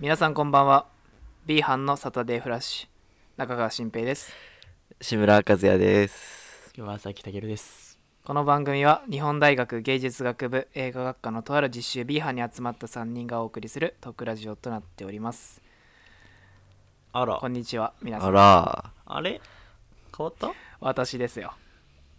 [0.00, 0.86] 皆さんこんばんは。
[1.46, 2.88] B 班のサタデーフラッシュ。
[3.36, 4.32] 中川新平です。
[5.00, 6.72] 志村和也です。
[6.76, 7.98] 岩崎健です。
[8.24, 15.60] この番組は日本大学芸術学部映画学科のとある実習 B 班に集まった3人がお送りするトークラジオとなっております。
[17.12, 17.36] あら。
[17.36, 19.40] こんにちは皆さあんら、あれ？
[20.16, 20.52] 変わった？
[20.80, 21.54] 私ですよ。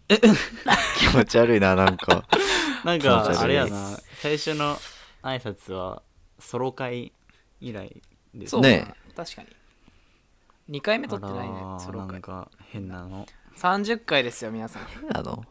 [0.09, 2.25] 気持ち悪いな、なんか。
[2.83, 3.35] なん気持ち悪い。
[3.37, 3.97] かあれやな。
[4.21, 4.75] 最初の
[5.21, 6.01] 挨拶は
[6.39, 7.13] ソロ会
[7.59, 8.01] 以来
[8.33, 8.95] ですそうねか。
[9.17, 10.79] な確かに。
[10.79, 11.55] 2回目撮ってないね。
[11.57, 13.25] あらーソか変なの。
[13.57, 14.83] 30回ですよ皆さん。
[15.13, 15.43] あの、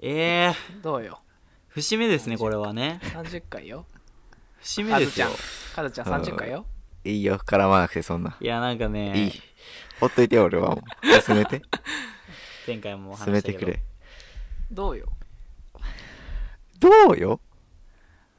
[0.00, 1.20] えー、どうよ。
[1.68, 3.00] 節目ですねこれはね。
[3.02, 3.86] 30回よ。
[4.60, 5.28] 節目ですよ。
[5.74, 6.06] カズちゃん。
[6.06, 6.66] カズちゃん30回よ。
[7.04, 8.36] いいよ、絡まなくてそんな。
[8.40, 9.28] いやなんかいね。
[9.28, 9.32] い。
[10.00, 11.22] ほっといてよ、俺はもう。
[11.22, 11.62] 進めて。
[12.66, 13.58] 前回も進話したけど。
[13.58, 13.82] めてくれ。
[14.70, 15.06] どうよ。
[16.80, 17.40] どうよ。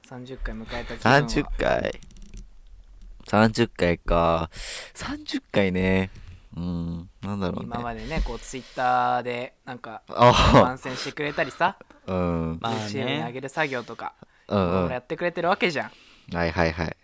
[0.08, 2.00] 30回迎えた気分は ?30 回。
[3.28, 4.50] 30回か。
[4.96, 6.10] 30回ね。
[6.56, 7.66] うん、なんだろうね。
[7.66, 12.60] 今までねこうツイッターでなんかあ番宣してくれたりさあ、 うん。
[12.60, 14.14] まあ YouTube に上ねげる作業とか
[14.48, 14.92] うんうん。
[14.92, 16.98] やってくれてるわけじゃんはいはいはい。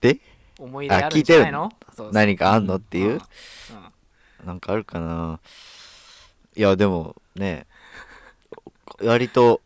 [0.00, 0.18] で、
[0.58, 1.70] 思い入れあるんじゃないの？
[2.12, 3.10] 何かあんのっていう？
[3.10, 3.20] うんうん
[4.44, 5.40] なんかあるかな
[6.54, 7.66] いや、でもね、
[9.00, 9.62] 割と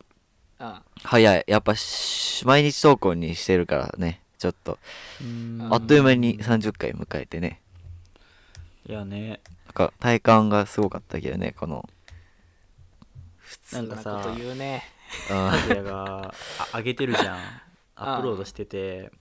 [0.59, 1.43] うん早い。
[1.47, 4.21] やっぱし、毎日投稿にしてるからね。
[4.39, 4.79] ちょっと、
[5.19, 5.29] うん。
[5.69, 7.61] あっという間に30回迎えてね。
[8.85, 9.41] いやね。
[9.67, 11.87] なんか体感がすごかったけどね、この、
[13.37, 14.83] 普通なこと言うね。
[15.29, 15.37] うん。
[15.47, 17.61] 和也があ上げてるじゃん。
[17.95, 19.11] アップロードしてて。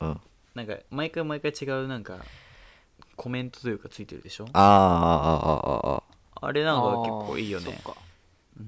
[0.00, 0.20] うん。
[0.54, 2.30] なんか毎回毎回違うなんか
[3.16, 4.46] コメントというかついてるでしょ？
[4.52, 6.02] あーあー、あーあー、あ
[6.40, 7.70] あれなんか結構いいよね。
[7.70, 8.02] あーそっか。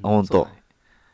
[0.04, 0.50] ーあ、ほんとそうだ。
[0.52, 0.61] ね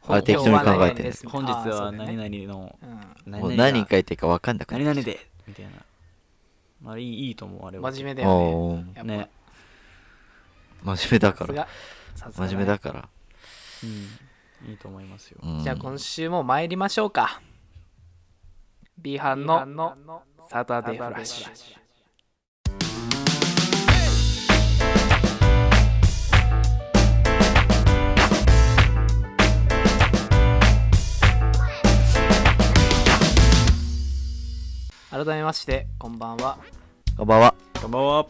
[0.07, 1.13] あ、適当に考えてね。
[1.23, 2.33] 今日は何々で。
[2.33, 2.33] す。
[2.33, 2.79] 本日は何々の
[3.27, 4.85] うんもう何何が書いてるか分かんなくなる。
[4.85, 6.91] 何々でみたいな。
[6.93, 8.93] あれいいいいと思うあれは真面目だよね。
[8.95, 9.13] やっぱ。
[9.13, 9.31] ね。
[10.83, 11.47] 真面目だから。
[11.47, 11.69] さすが。
[12.15, 13.09] さすが真面目だから。
[13.83, 14.71] うん。
[14.71, 15.39] いいと思いますよ。
[15.43, 15.63] うん。
[15.63, 17.41] じゃあ今週も参りましょうか。
[18.99, 19.95] B 班の
[20.49, 21.88] サタデーフラッシュ
[35.25, 36.59] 改めましてこんばんは。
[37.17, 37.55] こんばんは。
[37.83, 38.27] こんばんは。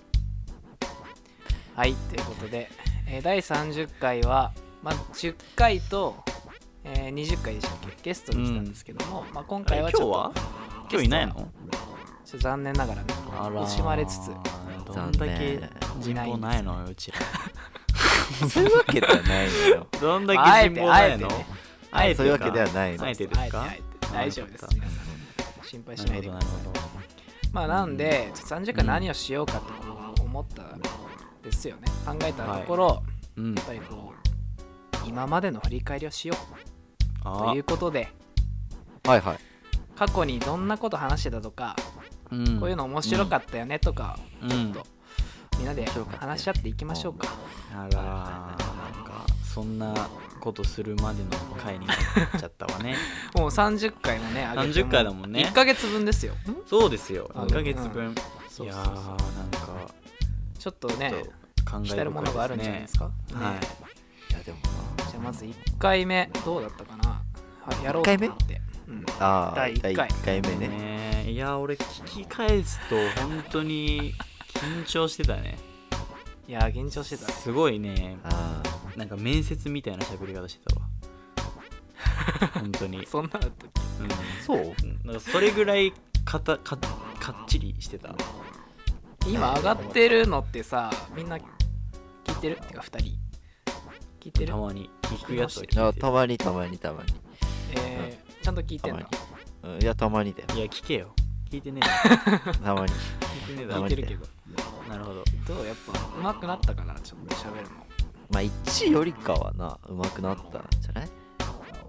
[1.76, 2.70] はいということで、
[3.06, 6.16] えー第30回は、まあ、10回と、
[6.84, 7.96] えー20回でしたっけ？
[8.02, 10.32] ゲストに来たんですけども、まあ、今あれ今日回はちょっとは？
[10.90, 11.48] 今日いないの？
[12.24, 14.30] 残念ながらね惜しまれつつ
[14.86, 15.60] どんだけ
[16.00, 17.18] 人望ないのようちら。
[18.48, 19.86] そういうわけではないのよ。
[20.00, 21.28] どんだあえてけ人望ないの？
[21.28, 21.46] あえてね。
[21.90, 22.16] あえてか。
[22.16, 23.04] そういうわけではないの。
[23.04, 23.62] あえてですか？
[23.62, 23.82] あえてあえて
[24.14, 24.66] 大丈夫です。
[24.74, 25.07] 皆さん
[25.68, 26.50] 心配しなないでください。
[27.52, 30.80] まあなんでちょっと30回何をしようかってこう思ったん
[31.42, 31.82] ですよね。
[32.06, 33.02] 考えたところ、
[33.36, 33.54] うん。
[33.54, 34.12] やっぱりこ
[35.04, 36.38] う今までの振り返りをしよう
[37.24, 38.08] あということで
[39.06, 39.38] はいはい。
[39.96, 41.76] 過去にどんなこと話してたとか、
[42.30, 42.60] うん。
[42.60, 44.48] こういうの面白かったよねとか、うん。
[44.50, 44.86] ちょっと
[45.58, 45.84] みんなで
[46.18, 47.28] 話し合っていきましょうか、
[47.74, 49.92] あらなんかそんな
[50.48, 51.30] ことするまでの
[51.62, 51.96] 回になっ
[52.40, 52.96] ちゃったわね。
[53.36, 55.44] もう30回もね上げて30回だもんね。
[55.50, 56.34] 1ヶ月分ですよ。
[56.66, 57.30] そうですよ。
[57.34, 58.14] あ2ヶ月分。
[58.48, 58.94] そういやーなん
[59.50, 59.92] か
[60.58, 61.32] ちょっとねっと
[61.64, 63.10] 感慨したるものがあるんじゃないですか？
[63.30, 63.54] ねねはい。
[63.54, 65.10] いや、でもな。
[65.10, 67.22] じゃあまず1回目どうだったかな？
[67.66, 70.08] はいやろうと思って、うん、ああ、第一回。
[70.08, 70.68] 1回目ね。
[70.68, 74.14] ねえいや俺聞き返すと本当に
[74.54, 75.58] 緊張してたね。
[76.48, 77.30] いや緊張してた。
[77.30, 78.16] すごいね。
[78.24, 78.62] あ
[78.98, 80.86] なんか面接みたいな喋り方してたわ。
[82.60, 84.04] 本当に、そんなだったっけ？
[84.04, 84.58] うん、あ、そう？
[84.58, 85.92] うんなんかそれぐらい
[86.24, 88.14] かたかかっちりしてた。
[89.26, 91.42] 今上がってるのってさみんな聞
[92.32, 92.58] いてる？
[92.62, 93.18] ってか2人。
[94.20, 94.48] 聞いてる？
[94.52, 94.90] たまに。
[95.02, 97.14] 聞くやつは聞いてあたまにたまにたまに。
[97.76, 99.06] えー、ちゃんと聞いてんの？
[99.62, 99.82] うん。
[99.82, 100.46] いや、たまにだよ。
[100.56, 101.14] いや聞けよ。
[101.50, 101.80] 聞いてね
[102.62, 102.92] たまに。
[102.92, 104.26] え聞いてねえだろ聞いてるけど。
[104.88, 105.24] なるほど。
[105.46, 105.66] どう？
[105.66, 106.94] やっぱ上手くなったかな？
[107.00, 107.87] ちょっと喋るの
[108.30, 111.08] まあ、1よりかはな、上手くなったんじゃない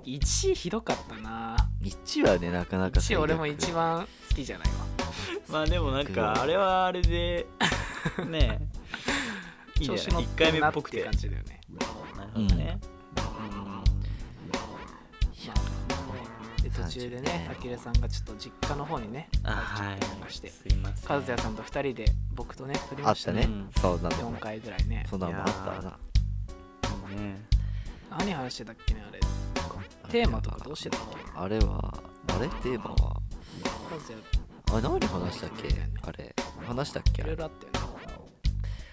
[0.06, 4.74] ？1位ひどかったな ?1 はね、なかなか1位俺も一番好きじゃないわ。
[5.50, 7.46] まあでもなんかあれはあれで
[8.28, 8.60] ね。
[9.80, 11.04] えいいんじゃない？1回目っぽくて。
[11.04, 11.60] 感じだよね。
[11.70, 12.80] なるほどね、
[16.62, 20.50] で途中でねたけるさんがちょっと実家の方にね帰っあはちゃったりもしてい。
[20.52, 21.10] すいません。
[21.16, 23.42] 和也さんと2人で僕とね撮りましたね。
[23.44, 23.70] うん。
[23.82, 24.40] そうなの4。
[24.40, 25.06] 回ぐらいね。
[25.10, 25.98] そんなのもあったわな。
[27.10, 27.42] ね。
[28.10, 29.20] 何話してたっけねあれ。
[30.10, 31.18] テーマとかどうしてたっけ？
[31.36, 31.94] あれは、
[32.30, 32.48] あれ？
[32.48, 33.22] テーマは、
[34.72, 35.70] あ何話したっけ？
[36.02, 36.36] あれ。
[36.66, 37.22] 話したっけ？
[37.22, 37.92] いろいろあったよね。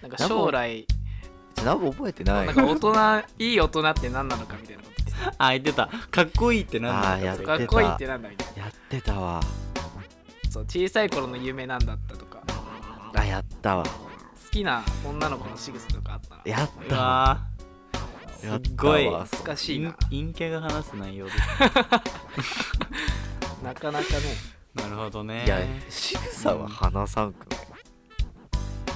[0.03, 0.85] なんか将来。
[1.65, 2.45] 何も覚えてない。
[2.45, 5.87] なんか大人いい大人って何なのかみたいなこと言ってあ言ってた。
[5.87, 7.57] かっこいいってなんだあーやってた。
[7.57, 9.41] かっこいいってなんだみたいやってたわ。
[9.41, 12.43] なそう小さい頃の夢なんだったとか。
[13.15, 13.83] あやったわ。
[13.83, 13.89] 好
[14.51, 16.41] きな女の子の仕草とかあったな。
[16.45, 17.47] やっうたわ
[18.37, 19.91] すっごいたわ懐かしいな。
[19.93, 21.31] 陰陰キャが話す内容で。
[21.31, 21.37] す
[23.63, 24.19] なかなかね。
[24.75, 25.45] なるほどね。
[25.45, 27.59] いや仕草は話さんくない？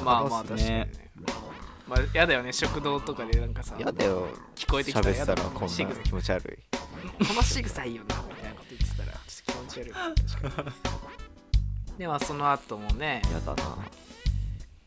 [0.04, 0.70] まあまあ確かにね。
[0.70, 0.92] ね
[1.88, 4.28] まあやだよね食堂とかでなんかさやだよ。
[4.56, 5.84] 聞こえてきたらたらこんな気
[6.14, 6.60] 持ち悪い。
[7.28, 9.92] この仕草いいよなみたいなこと言ってたらちょっと気持ち悪い。
[9.92, 9.98] わ
[10.42, 10.72] 確かに
[11.98, 13.78] でまあその後もねやだな。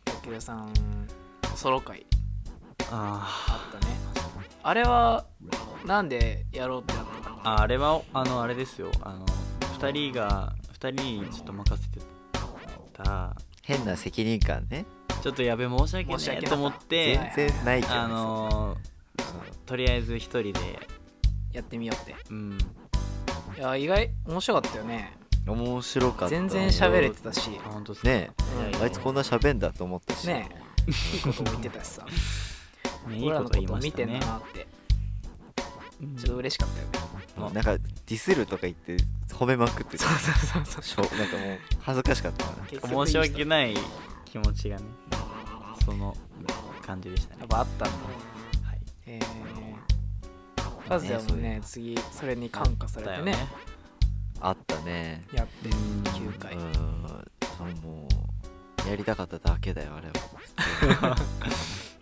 [0.05, 0.73] たけるさん
[1.57, 2.07] ソロ会。
[2.91, 3.95] ああったね
[4.66, 5.26] あれは
[5.84, 7.37] なんでやろうってなったの？
[7.37, 8.90] ーああれはあのあれですよ。
[9.02, 9.26] あの
[9.78, 12.00] 2人が2人にちょっと任せて
[12.94, 13.37] た。
[13.62, 14.87] 変な責任感ね。
[15.22, 18.78] ちょっとやべ申し訳申し訳ないと思って全然ないけどねあのー
[19.66, 20.52] とりあえず1人で。
[21.52, 22.16] やってみようって。
[22.31, 22.58] うん。
[23.56, 25.16] いや意外面白かったよね。
[25.46, 26.28] 面白かった。
[26.28, 27.49] 全然喋れてたし。
[27.64, 28.08] あ本当ですか？
[28.08, 28.31] ね
[28.75, 28.82] うん。
[28.82, 30.26] あいつこんな喋んだと思ったし。
[30.26, 30.49] ね
[30.88, 30.90] え。
[30.90, 32.06] いいことも言ってたしさ
[33.09, 34.27] ねいいこと言いこと見てんましたね。
[34.27, 34.67] だなって。
[36.03, 36.17] うん。
[36.17, 36.89] ちょっと嬉しかったよ。
[36.89, 38.97] ねもうなんかディスるとか言って
[39.33, 40.05] 褒めまくってた。
[40.05, 42.53] そうそうそうしょなんかもう恥ずかしかったな。
[42.69, 43.75] 申人し訳ない
[44.25, 44.85] 気持ちがね
[45.85, 46.17] その
[46.83, 47.41] 感じでしたね。
[47.41, 47.95] やっぱあったんだ。
[48.69, 48.81] はい。
[49.07, 53.35] えー、カズヤもね次それに感化されてね。
[54.41, 55.25] あったね。
[55.33, 56.03] やってうん。
[56.03, 57.05] 9回うん。
[57.57, 58.09] そうも
[58.87, 60.09] うやりたかっただけだよあれ
[60.97, 61.17] は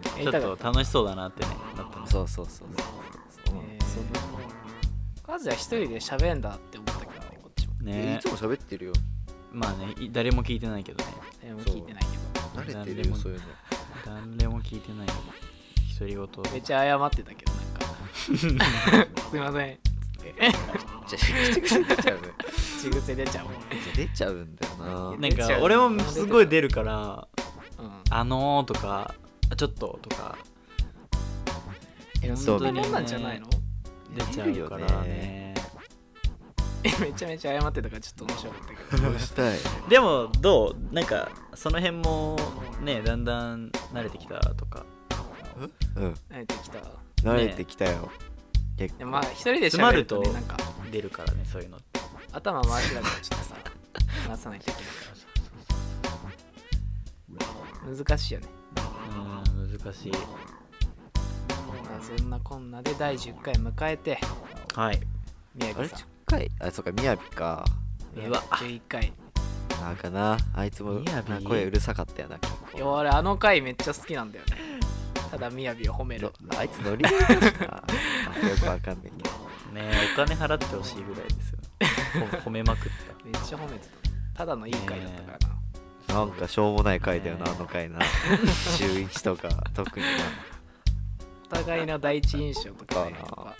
[0.00, 2.78] ちょっと楽しそうだなってねなったのそうそうそうそう
[3.50, 3.62] そう。
[3.62, 5.22] えー。
[5.26, 7.74] カズヤ一人で喋んだって思ったけどねこっちも。
[7.80, 8.92] いねつも喋ってるよ。
[9.52, 11.12] まあねい誰も聞いてないけどね。
[11.42, 12.60] 誰も聞いてないけど。
[12.62, 13.44] 慣れてるよそういうの。
[14.36, 15.06] 誰も聞いてない
[15.98, 16.52] 独り言。
[16.52, 17.86] めっちゃ謝ってたけどなんか。
[19.30, 19.78] すいません。
[20.22, 22.28] じゃあ口癖出ちゃうね。
[22.78, 23.46] 口癖出ちゃう
[23.96, 25.16] 出ちゃうんだよな。
[25.18, 27.28] なんか俺もすごい出るから
[27.78, 29.14] うん「あのー」とか
[29.56, 30.36] 「ちょっと」とか。
[32.22, 32.58] えそう。
[32.58, 33.48] そんなもんなんじゃないの？
[34.14, 35.54] 出ちゃうからね。
[36.84, 39.18] えめちゃめちゃ謝ってたからちょっと面白かったけど。
[39.18, 39.58] したい
[39.88, 40.94] でもどう？
[40.94, 42.36] なんかその辺も
[42.80, 44.84] ねだんだん慣れてきたとか。
[45.96, 46.14] うん。
[46.30, 46.78] 慣れてきた。
[47.22, 48.10] 慣れてきたよ。
[48.76, 48.98] 結構。
[48.98, 50.56] でまあ一人で喋るとね詰まるなんか。
[50.90, 51.78] 出るからねそういうの。
[51.78, 52.00] って
[52.32, 53.56] 頭回しだからちょっとさ
[54.26, 55.12] 回さないといけないから。
[57.96, 58.46] 難しいよね、
[59.56, 60.12] うん難しい。
[60.12, 64.18] まあ、そんなこんなで第10回迎えて
[64.74, 64.96] はい。
[64.96, 65.00] あれ
[65.54, 65.98] 宮城さん。
[66.00, 66.50] 10回？
[66.60, 67.64] あそうかみやびか。
[68.14, 68.42] 宮うわ。
[68.56, 69.12] 城11回。
[69.80, 74.56] なんかなあいつもみやびな声うるさかったよな結いや俺あの回めっちゃ好きなんだよね。
[75.30, 76.30] ただ宮城を褒める。
[76.50, 77.84] 構 あいつノリがいいしななんか
[78.48, 79.30] よくわかんないけど。
[79.72, 81.58] ねお金払ってほしいぐらいですよ
[82.42, 82.92] ほ褒めまくっ
[83.24, 83.88] めっちゃ褒めて
[84.34, 84.38] た。
[84.40, 85.51] ただのいい回だったからな、
[86.12, 87.98] なんかしょうもない回だよな、ねあの回な。
[88.76, 90.12] 週1とか特にな。
[91.50, 93.22] お互いの第一印象とかねかな。
[93.22, 93.54] やっぱ。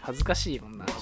[0.00, 0.98] 恥ずかしいもんなちょっ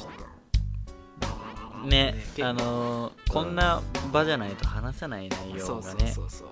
[1.20, 6.48] たねねあのーこんな場じゃないと話せない内とそうそう容がねそうそう。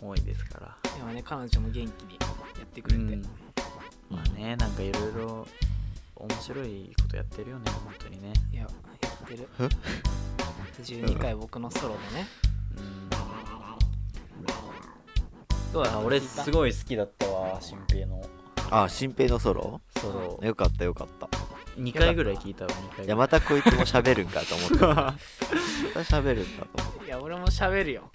[0.00, 0.76] 多いですから。
[0.96, 2.18] でもね彼女も元気に
[2.58, 3.22] やってくれて、うん。
[4.10, 5.46] まあねなんかいろいろ
[6.16, 8.32] 面白いことやってるよね本当にね。
[8.52, 9.48] いややってる。
[10.82, 12.26] 12回僕のソロでね
[12.76, 13.08] うん。
[15.72, 18.22] どうだ俺すごい好きだったわ新平の。
[18.70, 19.80] あ新平のソロ？
[19.98, 20.46] ソロ。
[20.46, 21.28] よかったよかった。
[21.78, 23.06] 2回ぐらい聞いたわ2回い。
[23.06, 24.76] いやまたこいつも喋るんかと思って。
[24.84, 25.14] ま
[25.94, 27.06] た喋るんだと思って。
[27.06, 28.10] いや俺も喋るよ。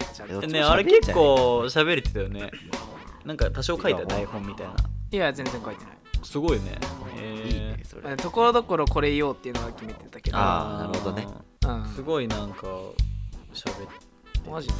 [0.48, 2.50] ねあれ結構喋れてたよね。
[3.24, 4.74] なんか多少書いた台本みたいな。
[5.10, 5.98] いや全然書いてない。
[6.22, 6.78] すごいね。
[7.16, 8.02] えいいねそれ。
[8.02, 10.38] まあところどころこれ言おうっていうのは決めてたけど。
[10.38, 11.26] あーなるほどね。
[11.66, 11.84] うん。
[11.94, 12.66] すごいなんか
[13.52, 14.07] 喋って
[14.48, 14.74] マジで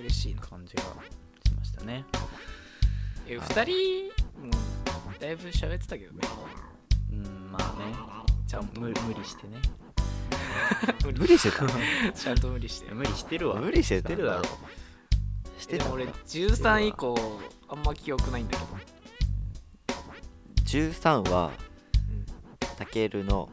[0.00, 0.88] 嬉しいな感じがし
[1.56, 2.04] ましたね。
[3.28, 4.52] いや2人も
[5.18, 6.20] だいぶ喋ってたけどね。
[7.12, 7.94] うんまあね。
[8.46, 8.80] ちゃんと。
[8.80, 9.60] 無無理してね。
[11.04, 11.66] 無理してた？
[12.12, 12.90] ちゃんと無理して。
[12.92, 13.56] 無理してるわ。
[13.60, 14.44] 無理してたしてるだろ。
[15.58, 19.94] してたでも俺13以降あんま記憶ないんだけど、
[20.64, 21.50] 13は
[22.10, 22.26] うん。
[22.76, 23.48] たけるの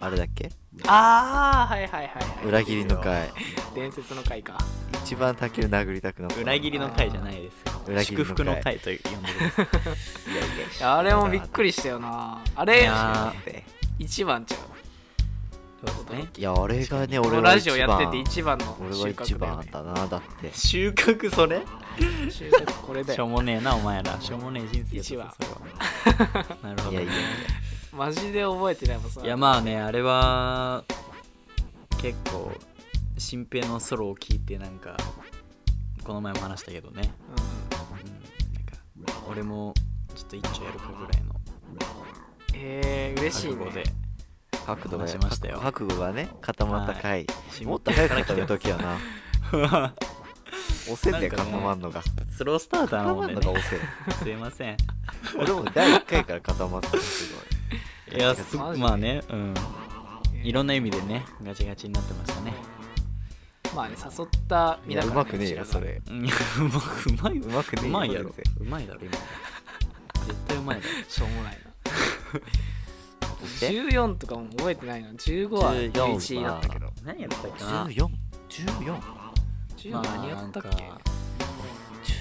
[0.00, 0.50] あれだっけ？
[0.84, 2.46] ああはいはいはいはい。
[2.46, 3.30] 裏切りの回
[3.74, 4.58] 伝説の回か。
[5.04, 6.40] 一番たける殴りたくなった。
[6.40, 7.80] 裏切りの回じゃないですよ。
[7.88, 9.26] 裏切りの福の回と呼んでる いやいや
[10.78, 12.38] いやあれもびっくりしたよな。
[12.54, 13.32] あれいや
[13.98, 14.58] 一番ちゃう。
[15.88, 16.28] そうですね。
[16.36, 19.68] いやあれがねこの俺はラジオやってて一一番の収俺は一穫だよね。
[19.72, 20.50] 番だなだって。
[20.54, 21.62] 収穫それ？
[22.30, 23.16] 収穫これだよ。
[23.16, 24.20] しょうもねえなお前ら。
[24.20, 25.60] しょうもねえ人生一話だぞ
[26.04, 26.46] それは。
[26.62, 26.92] なるほど。
[26.92, 27.22] いやいやいや
[27.96, 30.84] マジで覚えてないもんさいやまあねあれは
[31.98, 32.52] 結構
[33.16, 34.96] 新平のソロを聞いてなんか
[36.04, 37.10] この前も話したけどね、
[38.96, 39.72] ううん、なんか俺も
[40.14, 41.36] ちょっと一丁やるかぐらいのん
[42.54, 43.84] えー、嬉しい覚悟で。
[43.84, 44.06] ね
[44.66, 45.60] 角度が話しましたよ。
[45.60, 48.98] 覚悟がね固まった回、新もっと早く固めるときはな。
[50.90, 52.02] 押せんでなんかね固まんのが。
[52.36, 53.40] スロースターターな固まんもんでね。
[53.40, 53.80] のが押せん
[54.24, 54.76] すいません。
[55.38, 57.55] 俺も第1回から固まってたすご
[58.12, 59.54] いいやすまあねうん。
[60.42, 62.54] いろんな意味でねガチガチになってましたね。
[63.74, 66.00] まあね誘ったいやう皆まくねえよそれ。
[66.08, 66.24] うん。
[66.24, 67.38] いやうまくうまい。
[67.38, 68.30] うまくねえようまいやろ。
[68.30, 69.00] 全うまいだろ。
[69.02, 69.10] 今
[70.26, 70.90] 絶対うまいだろ。
[71.08, 71.60] しょうもないな。
[73.60, 76.92] 然14とかも覚えてないの15は14 11だったけど。
[77.04, 78.08] 何やったっけな？14
[78.48, 79.00] 14
[79.76, 81.00] 14まあ何やったっけ、なんか。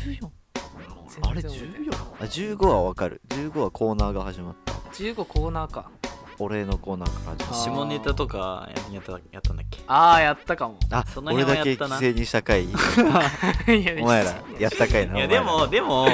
[0.05, 0.29] 14
[1.21, 2.49] あれ全然覚えてない。
[2.49, 3.21] 14あ15はわかる。
[3.29, 5.91] 15はコーナーが始まった15コーナーか。
[6.39, 7.53] 俺のコーナーか。
[7.53, 9.83] 下ネタとかやったやったんだっけ？
[9.87, 10.77] ああやったかも。
[10.89, 11.97] たあその辺は俺だけやったな。
[11.97, 12.25] 犠牲に。
[12.25, 16.07] した回いやお前らやった回ないやでもでも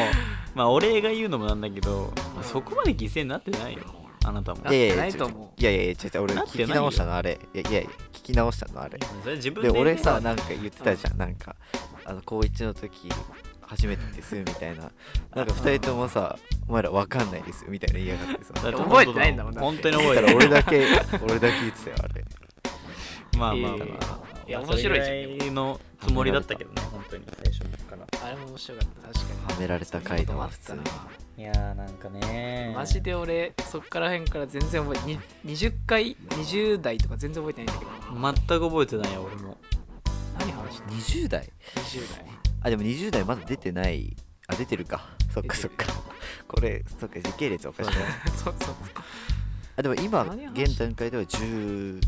[0.56, 2.12] まあ俺が言うのもなんだけど
[2.44, 3.80] そこまで犠牲になってないよ
[4.26, 4.62] あなたも。
[4.62, 5.62] なっていやいやないと思う。
[5.62, 7.40] いやいやいや俺聞き直したのあれ。
[7.54, 9.00] いやいやいや聞き直したのあれ。
[9.24, 11.56] それ自分でで俺さなんか言ってたじゃんなんか。
[12.04, 13.10] あの高1の時
[13.72, 14.92] 初めてですみたいな。
[15.34, 16.38] なんか2人ともさ
[16.68, 18.54] お前らわかんないですみたいな言いやがってさ。
[18.54, 19.66] だって覚えてないんだもんだって。
[19.66, 22.26] 本当にそ覚えてないしたら俺だけ俺だけ言ってたよあれ。
[23.40, 23.88] まあまあまあ、
[24.46, 24.50] えー。
[24.50, 28.06] いやまあ面白いのつもりだったけどね本当に最初から。
[28.26, 29.54] あれも面白かった確かに。
[29.54, 30.80] はめられた回だわ普通に。
[31.38, 32.74] いやーなんかね。
[32.76, 35.08] マジで俺そっから辺から全然覚えて
[35.46, 38.22] に20回20代とか全然覚えてないんだけど。
[38.22, 39.58] 全く覚えてないよ俺も。
[40.38, 44.16] 何話した20代？20代あでも20代まだ出てない。
[44.48, 45.02] あ出てるか。
[45.34, 45.88] そっかそっか。
[46.48, 47.96] これそっか時系列おかしいな。
[48.38, 48.76] そう そうそう
[49.78, 52.02] あでも今現段階では10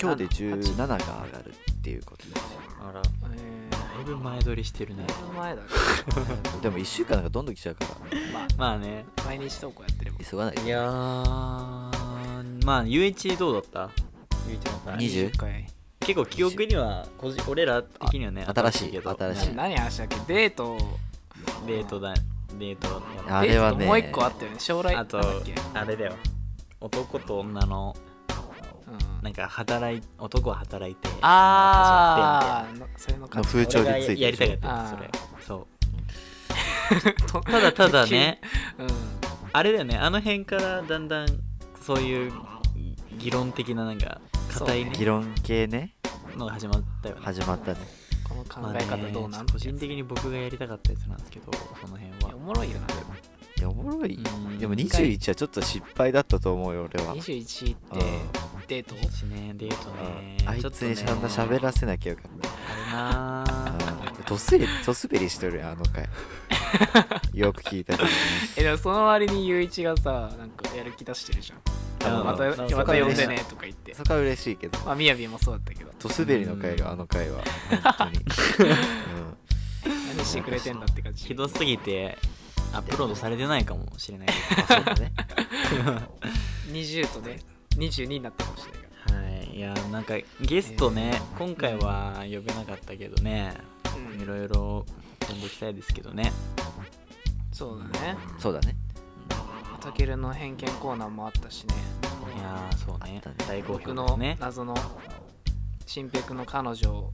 [0.00, 0.98] 今日で17が上が
[1.44, 2.40] るっていうことですよ。
[2.80, 3.02] あら。
[3.36, 5.04] えだいぶ前撮りしてるね。
[5.04, 5.68] ー、だいぶ前だか
[6.62, 7.90] でも1週間なんかどんどん来ちゃうから。
[7.90, 9.04] らままあね。
[9.16, 10.18] あ毎日投稿やってれば。
[10.18, 10.54] 急がない。
[10.56, 13.90] といやーまあ UH どうだった
[14.48, 14.96] ？UH の回。
[14.96, 15.66] 20回
[16.06, 19.10] 結構記憶には個人俺ら的にはねあ新しいけど。
[19.18, 19.48] 新しい。
[19.54, 20.16] な何話したっけ？
[20.26, 20.76] デート。
[21.66, 22.14] デートだ
[22.58, 24.56] デートやってあれはねもう一個あったよね。
[24.60, 25.18] 将来あと
[25.74, 26.14] あれだよ。
[26.80, 27.96] 男と女の
[28.86, 29.22] うん。
[29.22, 35.10] なんか働い男は働いてああそれのの風潮についてやりたかったそれ。
[35.40, 35.66] そう。
[37.32, 38.40] と ただただね
[38.78, 38.86] うん。
[39.52, 39.96] あれだよね。
[39.96, 41.26] あの辺からだんだん
[41.80, 42.32] そういう
[43.18, 44.20] 議論的ななんか
[44.58, 45.94] 硬い議論系ね。
[46.36, 47.20] のが始まったよね。
[47.22, 47.80] 始まったね。
[48.28, 49.46] この考まあえ方ねどうなん？
[49.46, 52.86] 個人的に僕がやりたかったやつなんですけどその辺いやおはもろいよな
[53.58, 54.14] いやおもろい。
[54.14, 54.58] うん。
[54.58, 57.14] でも21はちょっと失敗だったと思うよ俺は。
[57.16, 57.98] 21って
[58.68, 60.36] デート？21ねデートね。
[60.46, 62.48] あいつにちゃんと喋らせなきゃよかった。
[62.96, 66.08] あるなーうんとすりとすべりしとるやんあの回。
[67.34, 68.08] よく聞いた時に。
[68.56, 71.60] えでもその割にゆういちがさなんかやる気出してるじゃん。
[72.06, 73.94] あまたまた呼んでねとか言って。
[73.94, 74.78] そこは嬉しいけど。
[74.80, 75.90] まあみやびもそうだったけど。
[75.98, 78.24] とすべりの回よあの回は本当に、
[80.16, 81.24] 何してくれてんだって感じ。
[81.24, 82.18] ひどすぎて
[82.72, 84.28] アップロードされてないかもしれない
[84.68, 85.12] そうだね。
[86.70, 87.40] 20とね
[87.76, 89.56] 22になったかもしれないかはい。
[89.56, 93.54] いやなんかゲストね、今回は呼べなかったけどね。
[93.56, 93.73] ら、うん
[94.20, 94.86] いろいろ
[95.26, 96.32] 呼んでいきたいですけどね。
[97.52, 98.16] そうだね。
[98.38, 98.76] そうだね。
[99.80, 101.74] たけるの偏見コーナーもあったしね。
[102.34, 103.20] いやーそうね。
[103.46, 104.74] 大好僕の評ですね謎の
[105.86, 107.12] 新平君の彼女を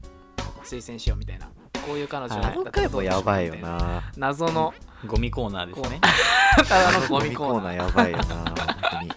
[0.63, 1.49] 推薦しようみたいな。
[1.85, 3.77] こういう彼女はいあの回もやばいよみたな。
[3.77, 4.73] な謎の
[5.05, 5.99] ゴミコーナーですね。
[6.67, 7.75] ただのゴミコーナー。
[7.75, 8.23] やばいよな。
[8.23, 8.55] 本
[8.91, 9.09] 当に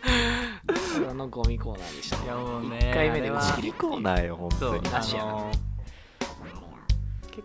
[0.94, 2.24] ただのゴミコーナーでした。
[2.24, 2.78] いやもうね。
[2.78, 4.82] 1回目で打ち切りゴミコーナーよ本当に。
[4.90, 5.44] なしやな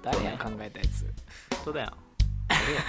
[0.01, 1.05] 誰や考えたやつ。
[1.55, 1.93] 本当だよ。
[2.49, 2.81] 俺や。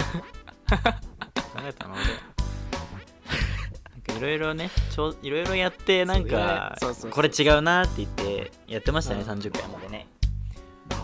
[1.33, 2.03] 考えたの俺。
[2.03, 7.11] なんかいろいろねちょいろいろやってなんかそうそうそう。
[7.11, 9.29] これ違うなって言ってやってましたねうん。
[9.29, 10.07] 30回までね。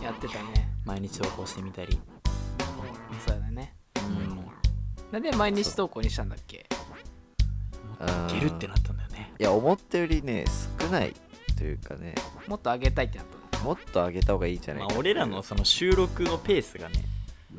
[0.02, 0.70] やってたね。
[0.86, 2.00] 毎日投稿してみたり。
[3.26, 3.74] そうだね。
[3.98, 4.46] うん。
[5.12, 6.68] なんで毎日投稿にしたんだっけ？
[8.00, 9.34] うんいけるってなったんだよね。
[9.40, 10.46] いや思ったよりね
[10.80, 11.14] 少ない
[11.58, 12.14] というかね。
[12.48, 14.90] もっと上げたいってなったもっと上げた方がいいんじゃないか。
[14.90, 17.04] まあ俺らのその収録のペースがね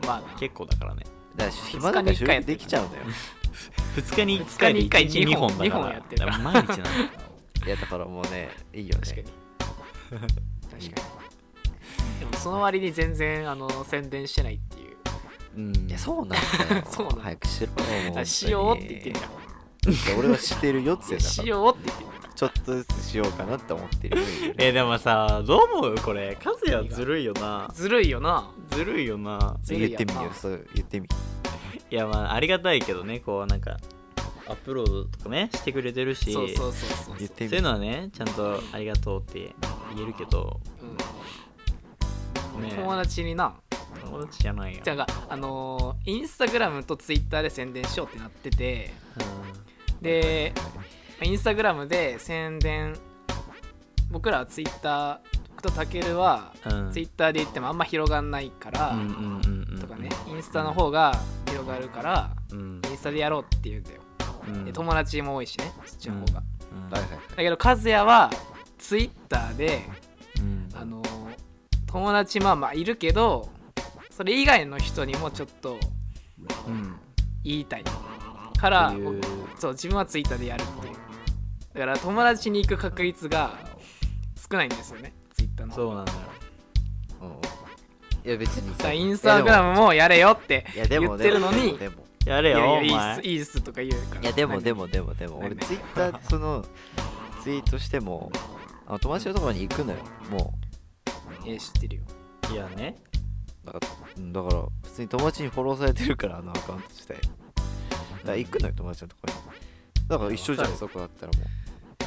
[0.00, 1.05] のまあな結構だからね。
[1.37, 3.05] だから暇だから収録できちゃうんだよ。
[3.97, 5.67] 2日に1二日に一回1 2本だから。
[5.67, 6.38] 二本やってるから。
[6.38, 6.83] 毎日なの
[7.67, 9.00] いやだからもうねいいよね。
[9.00, 9.26] 確かに。
[10.11, 10.90] 確かに。
[12.21, 14.97] でもその割に全然あの宣伝してないっていう。
[15.57, 15.88] うん。
[15.88, 16.85] いやそうなんだよ。
[16.90, 17.23] そうなんだ。
[17.25, 18.19] 早くしろよもう本当に。
[18.19, 19.28] あしようって言ってんじゃん。
[19.93, 21.45] いや俺はしてるよって言ってんだから。
[21.45, 24.25] しようって言ってんだかちょっとずつしようかなって思ってるよ
[24.59, 25.95] えでもさどう思う？
[25.97, 26.38] これ。
[26.45, 27.66] 和也ずるいよな。
[27.66, 28.49] らずるいよな。
[28.71, 29.57] ずるいよな。
[29.61, 31.09] ずるいやんな言ってみよそう言ってみ。
[31.90, 33.78] いやまあありがたいけどねこうなんか
[34.47, 36.33] アップロードとかねしてくれてるし。
[36.33, 37.50] そうそうそうそう言ってみ。
[37.50, 39.52] そういうのはねちゃんとありがとうって
[39.97, 40.61] 言えるけど。
[42.61, 42.76] ねうん。
[42.76, 43.52] 友達にな。
[44.00, 44.80] 友達じゃないよ。
[44.85, 48.95] じゃああのーインスタグラムとツイッターで宣伝しようってなってて。
[50.00, 50.52] で
[51.23, 52.95] インスタグラムで宣伝
[54.11, 55.19] 僕らはツイッター
[55.51, 56.53] 僕とたけるは
[56.93, 58.97] ツイッターで言ってもあんま広がんないから、
[59.81, 61.13] とかねインスタの方が
[61.49, 62.81] 広がるからうん。
[62.89, 64.01] インスタでやろうって言うんだよ、
[64.47, 64.65] うん。
[64.65, 66.43] で友達も多いしねそっちの方が、
[66.91, 67.03] だ
[67.37, 68.31] けど和也は
[68.79, 69.83] ツイッターで
[70.39, 70.69] うん。
[70.75, 71.09] あのー
[71.91, 73.49] 友達まあまあいるけど
[74.11, 75.79] それ以外の人にもちょっと
[76.69, 76.95] うん。
[77.43, 77.85] 言いたい
[78.59, 78.95] から
[79.59, 80.95] そう自分はツイッターでやるっていう
[81.75, 83.59] だから友達に行く確率が
[84.51, 86.19] 少ないんですよねツイッターの方そうなんだよ。
[87.23, 88.29] うん。
[88.29, 88.93] いや別にさ。
[88.93, 93.15] インスタグラムもやれよっていやでも言ってるのにでもやれよいやいやいいっお前。
[93.17, 94.21] すいいっすとか言うから。
[94.23, 95.39] いやでもでももでもでも。
[95.39, 96.65] 俺何ツイッターでその
[97.43, 98.33] ツイートしても
[98.87, 99.99] あの友達のところに行くのよ。
[100.31, 100.55] も
[101.47, 102.03] え知ってるよ。
[102.53, 102.97] いやね。
[103.65, 107.17] うだからうんだから普通に友達にフォローされてるからあのアカウント自体。
[107.17, 107.29] だか
[108.25, 109.59] ら行くのよ友達のところに
[110.09, 111.38] だから一緒じゃんそこだったらも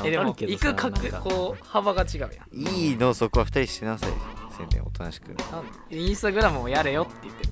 [0.03, 0.89] えでも行くか。
[1.19, 2.31] こう幅が違うやん。
[2.31, 4.11] ういいのそこは二人してなさい
[4.57, 5.27] 宣伝おとなしく。
[5.29, 7.49] なんでインスタグラムをやれよって言ってる。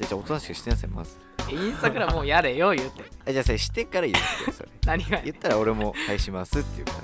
[0.00, 1.16] じゃあおとなしくしてなさいまず。
[1.50, 4.68] えインスタグラムをやれよ言うてえ じゃあそれしてから言ってよそれ。
[4.86, 6.94] 何がやね言ったら俺も返しますっていう感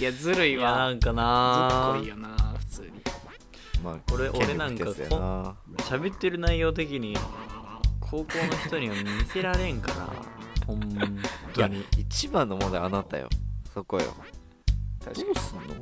[0.00, 1.92] いやずるいいわなんかな。
[1.94, 2.28] こいいよな
[2.58, 3.02] 普通に。
[3.84, 7.16] まあ俺俺なんかってやつやな喋ってる内容的に
[8.00, 10.08] 高校の人には見せられんから
[10.66, 10.96] ほんい
[11.58, 13.28] やとに一番の問題あなたよ。
[13.72, 14.14] そこよ。
[15.04, 15.74] 確かどうすんの？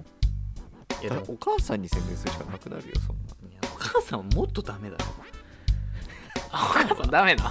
[1.02, 3.22] いやお母さんに宣伝するしかなくなるよそんな。
[3.50, 5.02] いやお母さんはもっとダメだよ。
[6.52, 7.44] お母さんダメな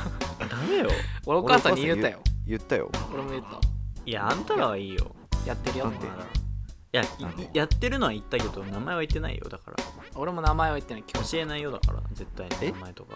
[0.49, 0.89] ダメよ。
[1.25, 2.21] 俺お母さんに言ったよ。
[2.45, 2.91] 言ったよ。
[3.13, 3.59] 俺も言った。
[4.05, 5.15] いやあんたらはいいよ。
[5.45, 6.07] やってるよなんで？
[6.07, 6.09] い
[6.91, 7.03] や
[7.53, 9.77] やってるのは言ったけど名前は言ってないよだから。
[10.15, 13.15] 俺も名前は言ってない教えないよだから絶対えに名前とか。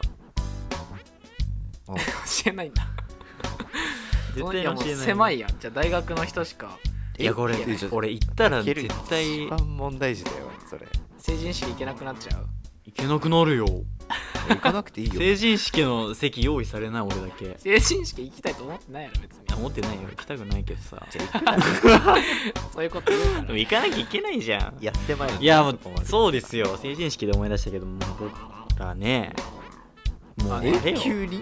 [1.85, 1.95] 教
[2.45, 2.87] えないんだ
[4.33, 5.49] 絶対いやもうに教えない狭いやん。
[5.59, 6.77] じゃあ大学の人しか。
[7.17, 7.55] いやこれ
[7.91, 10.87] 俺言ったら絶対一番問題児だよそれ。
[11.17, 12.45] 成人式行けなくなっちゃう。
[12.85, 13.65] いけなくなるよ。
[14.49, 15.13] 行かなくていいよ。
[15.13, 17.45] 成人式の席用意されない俺だけ。
[17.45, 19.45] い成人式行きたいと思ってないやろ別に。
[19.49, 20.01] や思ってないよ。
[20.09, 21.07] 行きたくないけどさ。
[21.09, 22.17] じゃあ行くな
[22.73, 23.41] そういうこと言うから。
[23.45, 24.83] でも行かなきゃいけないじゃん。
[24.83, 26.77] やってまいいやもうそうですよ。
[26.77, 29.33] 成人式で思い出したけどもう僕らね
[30.37, 31.39] もうああれ急に？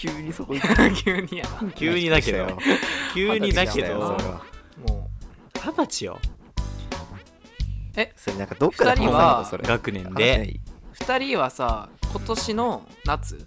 [0.00, 0.94] 急にそこ行く。
[1.04, 1.44] 急にや。
[1.44, 2.56] な急にだけど
[3.12, 4.16] 急にだけど。
[4.18, 4.42] それは。
[4.88, 5.10] も
[5.54, 6.18] 二十歳よ。
[8.16, 10.52] それなんかどっかで二人は話さ学年で。
[10.52, 10.56] い。
[10.56, 10.60] う
[10.94, 13.46] 2人はさ今年の夏？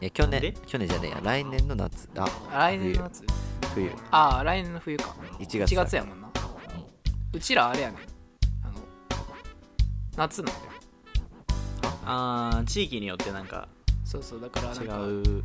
[0.00, 0.40] や去で？
[0.40, 1.20] 年去年じゃねえや。
[1.22, 2.10] 来年の夏。
[2.14, 3.24] あ来年の夏？
[3.74, 3.90] 冬。
[4.10, 5.14] ああ来年の冬か。
[5.38, 5.72] 1月。
[5.72, 6.28] 1月やもんな。
[7.32, 7.98] うちらあれやねん。
[8.64, 8.82] あの
[10.14, 10.66] 夏なんだよ。
[12.04, 13.66] あー地域によってなんか
[14.04, 15.44] そうそうだからなん違かう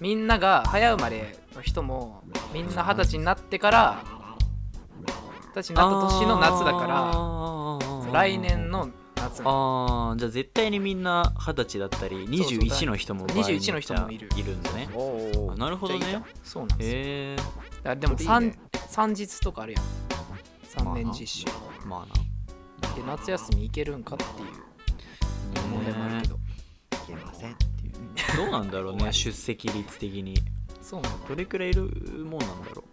[0.00, 4.02] みんなが早生まれの人もみんな二十歳になってから
[5.52, 6.86] 二十歳になった年の夏だから
[8.06, 9.42] ら来年の夏。
[9.44, 14.28] ああじゃあ絶対にみんな二十歳だったり21の人も場合によっては21の人もいる。
[14.36, 14.88] いるんだね。
[15.56, 16.22] なるほどね。
[16.42, 16.96] そうなんですよ。
[16.96, 17.36] へ
[17.92, 18.56] えでも三
[18.88, 19.84] 三日とかあるやん。
[20.82, 21.46] 3年実習。
[21.86, 22.06] ま
[22.96, 24.30] で夏休み行けるんかっていう
[25.56, 26.36] あ問題もあるなけど。
[26.36, 26.38] い
[27.06, 27.69] けません
[28.36, 30.34] どうなんだろうね出席率的に。
[30.80, 31.28] そうなんだ。
[31.28, 32.84] どれくらいいるもんなんだろ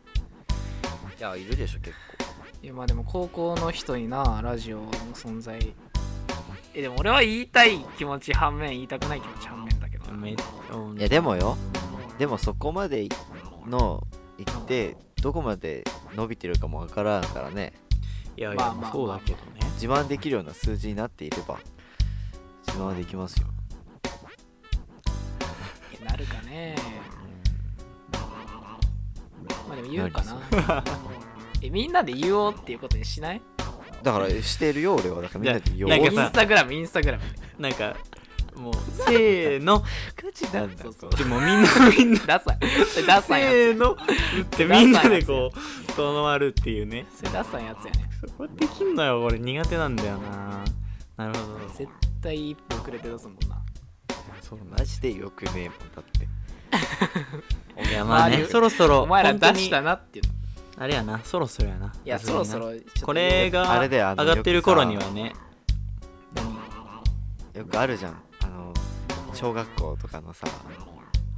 [1.18, 1.96] いやいるでしょ結
[2.62, 5.74] いやまあでも高校の人になラジオの存在。
[6.74, 11.58] えでも俺は言いたい気持ち反面言いたくない気持ち反面だけどいやでもよ。
[12.20, 13.08] でもそこまで
[13.68, 14.06] の
[14.38, 15.84] 行ってどこまで
[16.16, 17.74] 伸びてるかもわからんからね。
[18.36, 18.92] いやいやまあまあ。
[18.92, 19.68] そうだけどね。
[19.74, 21.60] 自慢できるような数字になっていれば
[22.68, 23.48] 自慢できますよ
[26.58, 26.76] ね。
[29.68, 30.84] まあでも言うかな。
[31.62, 33.42] えみんなで言おうっていうことにしない？
[34.04, 35.94] だからしてるよ俺はだからみんなで言おう。
[35.94, 37.24] インスタグラムインスタグラム
[37.60, 37.96] なんか
[38.56, 39.84] もうせーの。
[40.16, 41.68] ガチなんだそうそうでもみんな。
[41.98, 42.60] みんなダサい
[43.06, 43.92] ダせーの。
[43.92, 43.96] 打
[44.42, 47.06] ってみんなでこうとまるっていうね。
[47.16, 48.10] それダサいやつやね。
[48.22, 50.64] そこできんのよこれ苦手なんだよな。
[51.18, 51.68] なるほど。
[51.76, 51.92] 絶
[52.22, 53.62] 対一歩遅れて出すもんな。
[54.42, 56.28] そうマジでよくねえもんだって
[57.90, 58.46] いやまあね。
[58.46, 60.28] そろそろお前ら本当に出したなっていう。
[60.28, 60.34] の
[60.80, 61.94] あれやなそろそろやな。
[62.06, 62.72] いやそろそろ。
[62.72, 65.34] ちょっとこれがあれだよあの上がってる頃にはね。
[67.56, 68.22] よくあるじゃん。
[68.42, 68.74] あの
[69.34, 70.48] 小学校とかのさ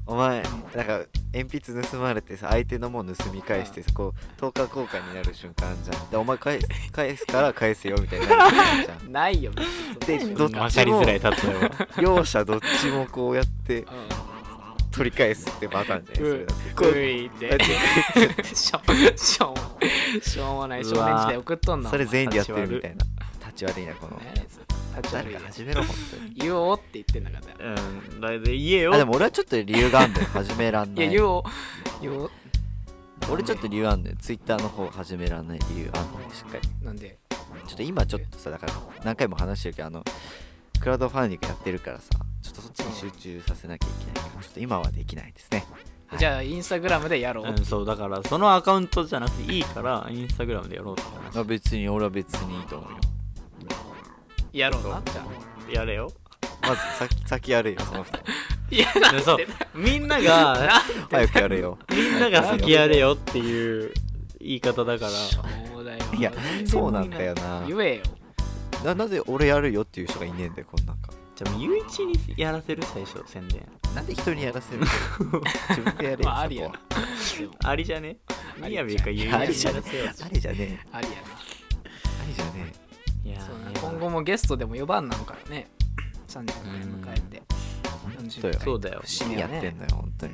[0.06, 0.42] お前
[0.76, 6.10] なんか鉛筆盗まれてさ相手のもん盗み返してさこう10日交換になる瞬間じゃん。
[6.10, 8.52] でお前返す返すから返せよみたいになる
[8.86, 9.12] じゃん。
[9.14, 10.08] ないよ別に。
[10.08, 13.88] でそんなどっちも分かりづらい例えは両者どっちもこうやってう
[14.92, 16.76] 取り返すってパターンじゃないそれだってん。
[16.76, 17.58] こうグイって。
[18.56, 18.82] しょ
[19.18, 19.54] しょ
[20.22, 21.90] う しょうもない少年時代送っとんな。
[21.90, 23.06] それ全員でやってるみたいな。
[23.46, 24.18] 立ち悪いなこの。
[24.18, 24.34] ね
[24.98, 26.34] 立ち悪誰い始めろ本当に。
[26.36, 27.74] 言おうって言ってんだから。
[27.74, 27.80] う
[28.18, 28.22] ん。
[28.22, 28.94] だいで言えよ。
[28.94, 30.28] あでも俺はちょっと理由があんだよ。
[30.34, 31.44] 始めらんいないや言おう
[32.02, 32.32] 言おう。
[33.32, 34.16] 俺ちょっと理由あんだよ。
[34.20, 36.68] ツイッターの方始めらんない理由あんのよしっかり。
[36.86, 37.18] なんで？
[37.68, 38.74] ちょっと今ちょっとさだから
[39.04, 40.04] 何回も話してるけどあの
[40.80, 42.10] クラウドファンディングやってるからさ
[42.42, 45.66] ちょっとそっちに集中させなきゃいけないからちょっと今はできないですね。
[46.18, 47.48] じゃあインスタグラムでやろう。
[47.48, 52.98] うん、そうだからそのアカウントじゃなくていいからインスタグラムでやろうって話あ別に俺は別にいいと思うよ。
[54.54, 55.02] やろうな。
[55.06, 56.12] じゃあやれよ。
[56.62, 58.18] まず先先やるよその人。
[58.72, 58.88] いや
[59.24, 59.38] そう。
[59.38, 61.78] でみんなが早くやるよ。
[61.90, 63.94] みんなが先やれよっていう
[64.40, 65.12] 言い方だから。
[65.12, 66.34] そうだよいや
[66.66, 67.64] そうなんだよな。
[67.68, 68.04] 言えよ
[68.84, 71.12] ななんで俺やるよっていう人がいねえんだよこんなんか。
[71.36, 73.66] じゃあゆういちにやらせる最初宣伝。
[73.96, 74.86] なんで人にやらせるの？
[75.70, 76.68] 自分でやれよまあありや。
[76.68, 77.02] そこな
[77.40, 78.34] でもありじゃねあ
[78.66, 80.80] りみやびかゆういちにやらせよはありじゃねえ。
[80.92, 82.74] ありやなありじゃね
[83.24, 83.50] いや
[83.82, 85.70] 今後もゲストでも呼ばんなんからね。
[86.28, 86.46] 30
[87.02, 87.44] 回迎えて。
[88.18, 89.02] 40回そうだよ。
[89.04, 90.34] え何やってんのよ本当に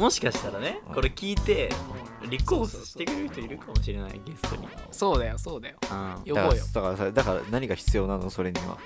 [0.00, 1.68] もしかしたらねこれ聞いて
[2.30, 4.66] 立候補してくれる人いるかもしれないゲストに。
[4.90, 5.76] そうだよそうだよ。
[5.82, 5.88] うん。
[5.88, 6.64] だから呼ぼうよ。
[6.72, 8.30] だからさだから何が必要なの？
[8.30, 8.78] それには。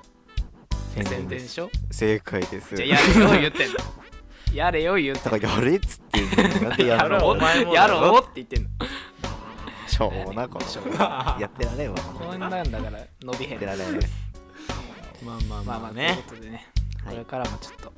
[0.95, 1.71] 宣伝でしょ？
[1.93, 2.75] 正解です。
[2.75, 2.97] じゃあや
[3.31, 3.77] れよ言ってんの。
[4.55, 5.39] やれよ言ってんの。
[5.39, 8.71] だからやれっつって言うのになんでややろうるのお前もやろうって言ってんの。
[9.87, 11.99] しょうもなこのやってられんわ。
[12.01, 13.51] こんなんだから伸びへん。
[13.53, 14.01] やってられん
[15.25, 16.67] まあまあまあまあというまあねことでね。
[17.05, 17.93] はいこれからもちょっと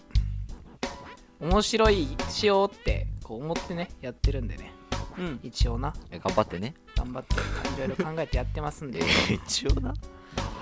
[1.40, 4.72] 面白いしようってこう思ってねやってるんでね。
[5.18, 5.40] うん。
[5.42, 5.92] 一応な。
[6.10, 6.74] 頑張ってね。
[6.96, 9.00] 頑張っていろいろ考えてやってますんで。
[9.46, 9.94] 一応な。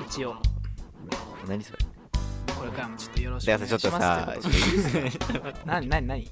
[0.09, 0.37] 一応。
[1.47, 1.79] 何それ。
[2.57, 3.91] これからもちょっとよろしくでお願いします。
[3.91, 6.21] さちょっといいですか何何何？
[6.23, 6.31] ね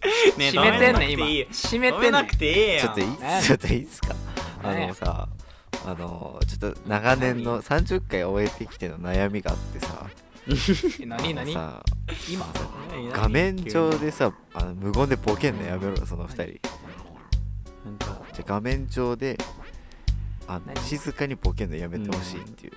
[0.51, 3.17] 閉めてんねん今閉めてなんくてええやんちょっといい？
[3.43, 4.15] ちょっといいっすか？
[4.63, 5.29] あのさ
[5.85, 10.07] あのちょっと長年の30回終えてきての悩みがあってさ。
[10.09, 10.22] え
[11.07, 11.83] 何何さ
[12.29, 12.47] 今？
[13.13, 15.63] 画面上でさあの無言でボケんの？
[15.65, 16.69] やめろよその2人。
[17.85, 19.39] なんかじゃ画面上で
[20.49, 20.77] あの何？
[20.83, 21.77] 静かにボケんの？
[21.77, 22.73] やめてほしいっていう、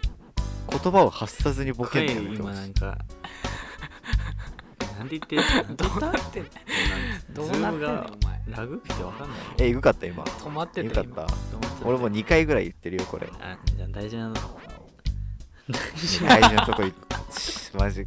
[0.70, 2.14] 言葉を発さずにボケんの？
[2.14, 2.60] やめてほしい。
[2.60, 2.98] 今なんか。
[4.98, 6.50] なんで言ってなんでどうなってんの？
[7.34, 9.40] どうなってんねんズームがお前ラグってわかんない。
[9.58, 10.24] ええぐかった今。
[10.24, 11.16] 止まってた今。
[11.16, 11.34] かった。
[11.84, 13.28] 俺も2回ぐらい言ってるよこれ。
[13.42, 14.36] あじゃあ大事なの
[15.68, 16.94] 大事なとこい
[17.74, 18.06] マジ。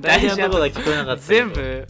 [0.00, 1.86] 大事なとこだけ聞こえなかった全部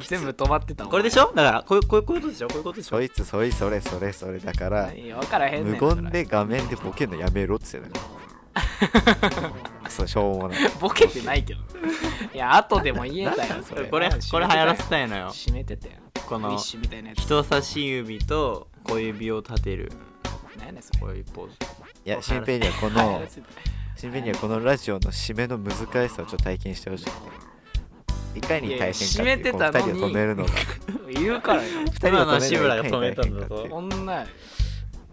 [0.00, 1.32] 全部止まってたこれでしょ？
[1.34, 2.48] だからこういうこういうこういうことでしょ？
[2.48, 2.90] こういうことでしょ？
[2.96, 8.06] そいつそいそれそれそれだから何分からへんね無ん言で画面でボケんのやめろっつってたか
[9.40, 9.52] ら
[9.90, 10.58] そうしょうもない。
[10.80, 11.60] ボケてないけど。
[12.32, 13.84] いや後でも言えたよそれ。
[13.86, 15.30] これこれ流行らせたいのよ。
[15.30, 15.94] 閉めてたよ。
[16.14, 16.56] ウィこの
[17.14, 19.92] 人差し指と小指を立てる。
[20.58, 21.00] 何やねんそれ。
[21.00, 21.54] こういうポーズ。
[22.04, 23.22] いやシンペイにはこの
[24.08, 25.76] らせてシンペイにはこのラジオの締めの難
[26.08, 27.16] しさをちょっと体験してほしくて。
[28.34, 30.50] いかに大変かっていういやいや締めてこの2たのに人を止めるのが。
[31.08, 33.54] 言うからよ2人を今のは止め志村がるのがいかに止めたんだぞ。
[33.54, 33.70] 大変かっていう。
[33.70, 34.26] こんな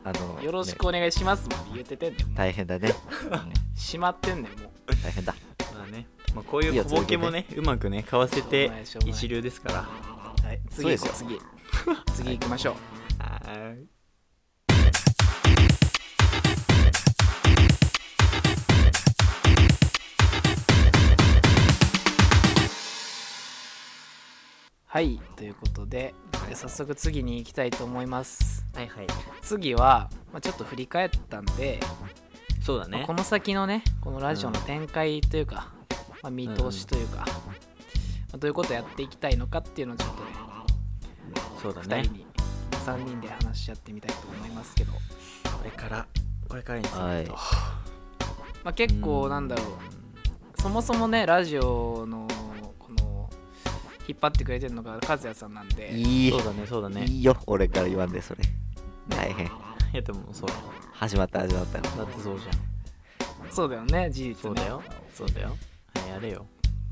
[0.05, 2.93] あのよろしくねお願いしますまで言っててんね大変だね、
[3.31, 3.53] うん。
[3.75, 4.95] 閉まってんねんもう。
[5.03, 5.35] 大変だ。
[5.73, 9.75] まあね、まあ、こういうよ小ボケもねうまくねかわせてしょうがないしょうがない一流ですから。
[9.81, 10.59] はい。
[10.71, 11.13] そうですよ。
[11.13, 11.35] 次。
[11.35, 11.45] 行こ
[11.91, 12.73] う次次行きましょう。
[13.21, 13.98] はーい
[24.91, 26.15] はいということで
[26.55, 28.65] 早速次に行きたいと思います。
[28.73, 29.07] はいはい。
[29.43, 32.09] 次は、まあ、ちょっと振り返ったんで、まあ
[32.59, 33.03] そうだね。
[33.05, 35.71] この先のねこのラジオの展開というか、
[36.23, 37.25] まあ、見通しというか、ま
[38.33, 40.29] あどういうことをやっていきたいのかっていうのをちょっとね
[41.57, 42.01] 2そうだね。
[42.05, 42.25] 人に、
[42.71, 44.99] 3人で話し合ってみたいと思いますけど、こ
[45.63, 46.07] れから
[46.47, 47.25] これからについてと、はい。
[47.27, 49.65] まあ、結構なんだろう。
[50.59, 52.27] そもそもねラジオの
[54.09, 55.93] 引っ張ってくれてるのが和也さんなんで。
[55.93, 56.31] いい。
[56.31, 57.05] そうだねそうだね。
[57.05, 57.37] いいよ。
[57.45, 58.41] 俺から言わんでそれ。
[59.07, 59.45] 大変。
[59.93, 60.55] いやでもそうや
[60.93, 61.79] 始まった始まった。
[61.79, 63.51] だってそうじゃん。
[63.51, 64.35] そうだよね事実ね。
[64.41, 64.83] そうだよ。
[65.13, 65.57] そうだよ。
[65.93, 66.47] はいやれよ。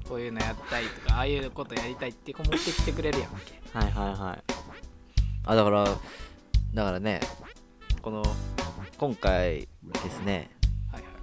[0.08, 3.60] こういうのやったりとかああいうことやりたいって子持ってきてくれるやんけ。
[3.74, 4.44] はいはいはい。
[5.44, 7.20] あだからだからね
[8.04, 8.22] この
[9.00, 10.52] 今回ですね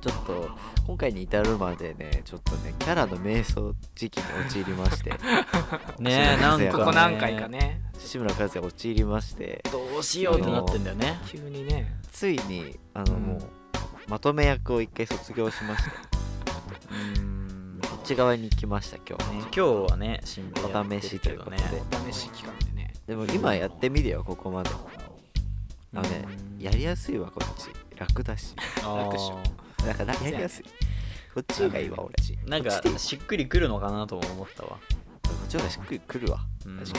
[0.05, 0.51] ちょっと
[0.87, 3.55] 今回に至るまでねちょっとねキャラの迷走
[3.95, 5.11] 時期に陥りまして。
[5.99, 7.81] ねえなんか、ね、ここ何回かね。
[7.99, 9.65] 志村和也陥りまして。
[9.73, 11.19] どうしようってなってんだよね。
[11.27, 11.99] 急にね。
[12.13, 13.23] ついにあの、うん。
[13.23, 13.41] もう
[14.07, 15.91] まとめ役を一回卒業しまして。
[16.91, 17.81] うん。
[17.81, 20.87] こっち側に来ました今日ね今日はね新聞やっ
[21.19, 21.57] てるけどね。
[21.95, 22.93] おお試し期間でね。
[23.07, 24.69] でも今やってみるよここまで。
[25.95, 26.27] あのね
[26.59, 26.63] うん。
[26.63, 27.71] やりやすいわこっち。
[27.99, 28.55] 楽だし。
[28.83, 30.65] あ楽っしょーだからやりやすい。
[31.35, 32.15] こっちがいいわ俺。
[32.47, 34.71] なんかしっくりくるのかなとも思ったわ。
[34.71, 34.77] こ
[35.45, 36.41] っちの方がしっくりくるわ。
[36.67, 36.79] うん。
[36.79, 36.99] 確か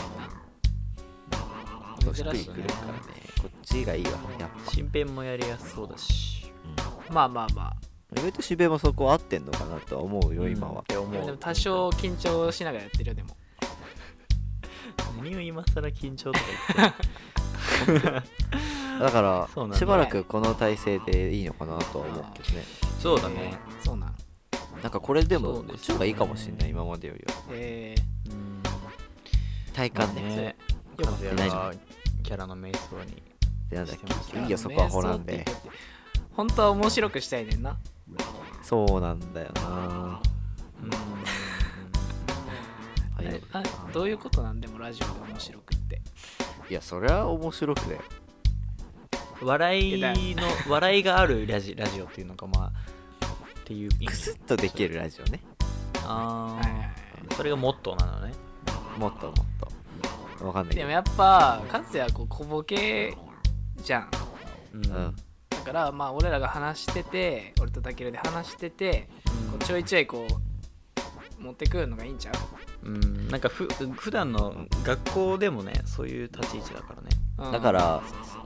[2.02, 2.16] に。
[2.16, 3.00] しっくりくるからね。
[3.42, 6.52] こっちがいいわやっぱ、新編もやりやすそうだし。
[7.10, 7.76] まあまあまあ。
[8.14, 10.84] 意外としべもそこ合ってんのかなとは思うよ今は。
[10.88, 13.36] でも多少緊張しながらやってるよでも。
[15.22, 16.46] 何を今更緊張とか
[17.88, 18.10] 言って
[19.00, 22.64] だからしばらくこの体勢でいいのかなとは思うけどね。
[23.00, 23.58] そうだね。
[23.84, 24.16] そうなん。
[24.82, 27.34] なんかこれでもこっちの方がいいかもしれない今までよりは。
[27.52, 27.96] え
[28.30, 28.64] うん
[29.74, 30.56] 体感ね、ね。
[30.98, 31.74] よかった和也が
[32.24, 33.22] キャラの瞑想に。
[33.70, 35.46] でなんだっけいいーよそこは掘らんで。
[36.34, 37.78] 本当は面白くしたいねんな。
[38.62, 40.22] そうなんだよな。
[40.82, 40.92] うん。
[43.94, 46.02] どういうことなんでもラジオで面白くって。
[46.70, 48.00] いやそりゃ面白くね
[49.42, 50.00] 笑
[50.32, 55.42] いの笑いがあるラジラジオっていうのがまあっていうクスッとできるラジオね。
[56.06, 58.34] ああそれがモットーなのね。
[58.98, 59.36] もっともっ
[60.40, 60.80] とわかんないけど。
[60.82, 63.18] でもやっぱかつやこう小ボケ
[63.78, 64.10] じゃん。
[64.74, 65.16] ううん。
[65.50, 69.10] だからまあ俺らが話してて俺とたけるで話してて
[69.52, 70.28] こうちょいちょいこ
[71.40, 72.32] う持ってくるのがいいんちゃ
[72.84, 73.28] う、うん。
[73.30, 77.10] なんかふ普段の学校でもねそういう立ち位置だからね。
[77.20, 78.02] うんだから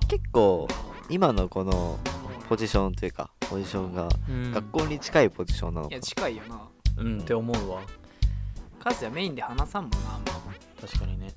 [0.07, 0.67] 結構
[1.09, 1.99] 今のこの
[2.47, 4.51] ポジションというかポジションがうん。
[4.51, 6.61] 学校に近いポジションなのかいや近いよな。
[6.97, 7.81] うんって思うわ。
[8.79, 10.31] かつやメインで話さんもんなあんま。
[10.81, 11.33] 確かにね。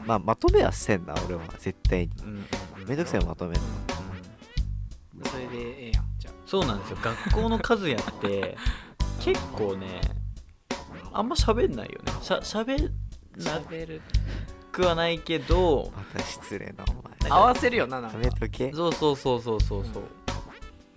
[0.00, 0.06] うん。
[0.06, 2.12] まあまとめはせんな俺は絶対に。
[2.22, 2.44] うん。
[2.86, 3.60] めんどくさいまとめる
[5.16, 5.24] うん。
[5.30, 6.98] それでええやんじゃそうなんですよ。
[7.02, 8.56] 学校の和也って
[9.20, 10.00] 結構ね
[11.12, 12.12] あんま喋んないよね。
[12.20, 12.92] しゃ喋る
[14.76, 17.30] くはないけどまた失礼なお前。
[17.30, 18.18] 合わせるよななんか。
[18.18, 18.70] やめとけ。
[18.74, 19.84] そうそうそうそうそう。
[19.92, 20.02] そう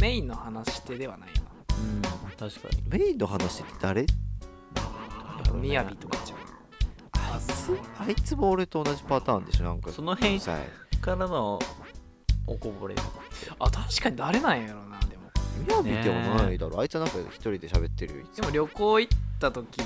[0.02, 1.36] メインの話し手ではないよ
[1.78, 2.02] うん
[2.38, 2.84] 確かに。
[2.90, 4.02] メインの話って誰？
[4.02, 6.40] なみやびとかじゃん
[7.14, 7.80] あいつ？
[8.00, 9.94] あいつも俺と同じパターンでしょなんか。
[9.94, 10.60] その辺さ
[11.00, 11.58] からの
[12.48, 12.96] おこぼれ
[13.60, 15.32] あ確かに誰なんやろなでも。
[15.84, 16.82] みやびでもないだろ。
[16.82, 19.82] あいつはなんか一人で喋ってるよいつでも旅行行った時、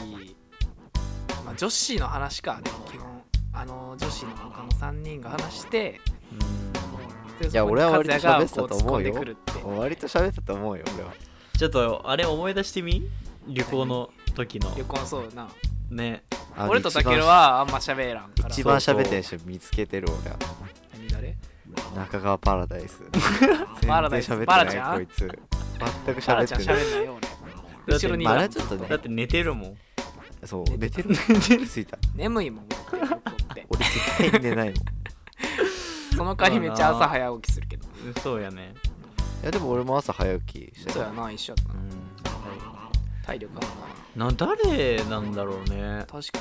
[1.46, 3.23] まあ、女子の話かでも基本
[3.54, 6.02] あの女子の他の3人が話して
[7.40, 8.78] でいや俺は割と喋ってたと思うよ。
[8.78, 11.14] こ突っ込んでくるって割と喋ったと思うよ俺は。
[11.58, 13.08] ちょっとあれ思い出してみ？
[13.48, 14.74] 旅行の時の。
[14.76, 15.48] 旅行そうな。
[15.90, 16.24] ね。
[16.58, 18.50] 俺とたけるはあんま喋らんから。
[18.50, 20.38] 一番喋ってる人見つけてる俺は。
[20.94, 21.36] 何誰？
[21.96, 23.02] 中川パラダイス。
[23.88, 24.96] パラダイス全然喋ってパラちゃん？
[24.96, 25.20] ないこいつ。
[26.06, 27.06] 全く喋ってない。
[27.06, 27.20] よ
[27.88, 28.88] だって俺後ろにいまただちょっとね。
[28.88, 29.78] だって寝てるもん
[30.46, 31.10] そう寝てる。
[31.10, 31.68] 寝てる。
[31.68, 32.68] ついた眠いもん
[33.70, 34.76] 俺絶対に寝ないもん。
[34.76, 34.80] い
[36.16, 37.86] その代わりめっちゃ朝早起きするけど。
[38.22, 38.74] そうやね。
[39.44, 42.92] やでも俺も朝早起きしてそうやな一緒やったうなん。
[43.26, 43.68] 体力ある
[44.16, 44.32] な。
[44.32, 45.82] 誰なんだろうね。
[45.82, 46.40] な確か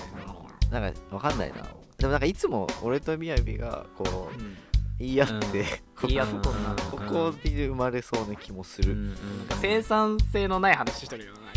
[0.70, 0.80] にな。
[0.80, 1.56] なんかわかんないな。
[1.98, 4.56] でもなんかいつも俺とみやびがこううん。
[4.98, 5.66] 言い合って、うん。
[5.96, 6.76] こ言い合っとんな。
[6.90, 9.08] ここで生まれそうな気もする、うん。
[9.08, 9.16] なん
[9.48, 11.51] か生産性のない話しとるよな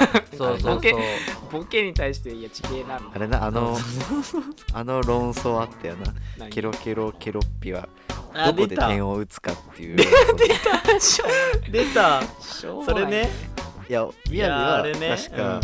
[0.36, 0.74] そうそうそう。
[0.76, 0.94] ボケ
[1.50, 3.76] ボケに対していやちげえなみたいあれなあの
[4.72, 6.44] あの論争あったよな。
[6.46, 7.88] なケロケロケロッピは
[8.34, 9.96] あどこで点を打つかっていう。
[11.70, 13.28] 出たそれね。
[13.88, 15.16] いやみやびいやはあれね。
[15.16, 15.60] 確か、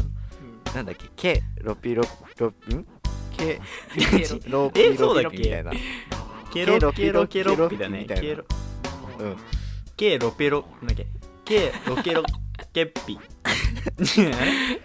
[0.69, 0.75] うん。
[0.75, 1.09] なんだっけ？
[1.17, 2.03] ケロピロ
[2.39, 2.53] ロん？
[3.37, 3.61] ケ
[3.95, 5.73] ケロロピロピみたいな。
[6.53, 8.05] ケロケロケロッピだね。
[8.09, 8.45] ケロ。
[9.21, 9.37] うん。
[9.97, 11.07] ケロペロなんだっ
[11.45, 11.71] け？
[11.71, 12.25] ケロケロ
[12.73, 13.19] ケッピ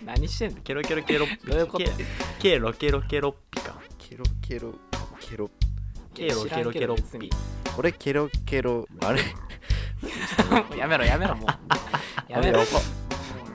[0.05, 0.61] 何してんの？
[0.61, 1.47] ケロケロケロッピ。
[1.47, 1.83] どういうこと？
[1.83, 2.05] やケ
[2.39, 3.75] ケロケロケロッピか。
[3.97, 4.73] ケロケロ
[5.19, 5.49] ケロ。
[6.13, 6.49] ケロケロケロッピ。
[6.49, 7.29] 知らんけど別に
[7.77, 9.21] 俺ケロケロあれ？
[10.77, 11.47] やめろやめろもう。
[12.31, 12.59] やめろ。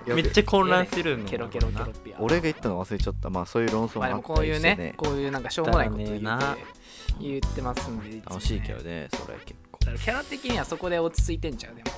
[0.07, 3.29] めっちゃ混乱するのケロケロケロピア俺が言ったの忘れちゃった。
[3.29, 6.21] まあそういう論争もまあでもあったこういうねりしてねこういうなんかしょうもないこと言って
[7.21, 9.79] 言ってますんで楽しいけどねそれ結構。
[9.81, 11.91] キャラ的にはそこで落ち着いてんちゃうでも。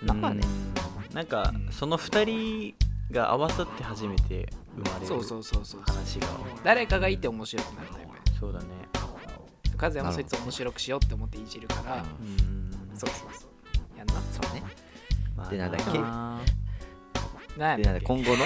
[0.00, 0.06] うん。
[0.06, 0.42] なんかね
[1.14, 1.72] なんかうん。
[1.72, 2.74] その2人
[3.14, 5.82] が合わさって初めて生まれるそうそうそうそう。
[5.86, 6.28] 話が
[6.64, 8.66] 誰かがいて面白くなるタイプそうだね。
[9.80, 11.96] 和也もそいつ面白くしようって思っていじるから。
[11.96, 12.70] うん。
[12.96, 13.98] そうそうそう。
[13.98, 14.14] やんな。
[14.14, 14.62] そうね。
[15.36, 15.98] まあでなんだっけ？
[15.98, 18.44] な 今後の？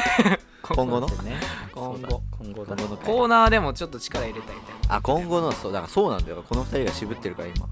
[0.63, 1.09] 今後の？
[1.09, 2.65] 今後今後。
[2.65, 2.97] の。
[2.97, 6.43] コーナーでもちょっと力入れたいみたいなあ今後のそうだからそうなんだよ。
[6.49, 7.67] この二人が渋ってるから今。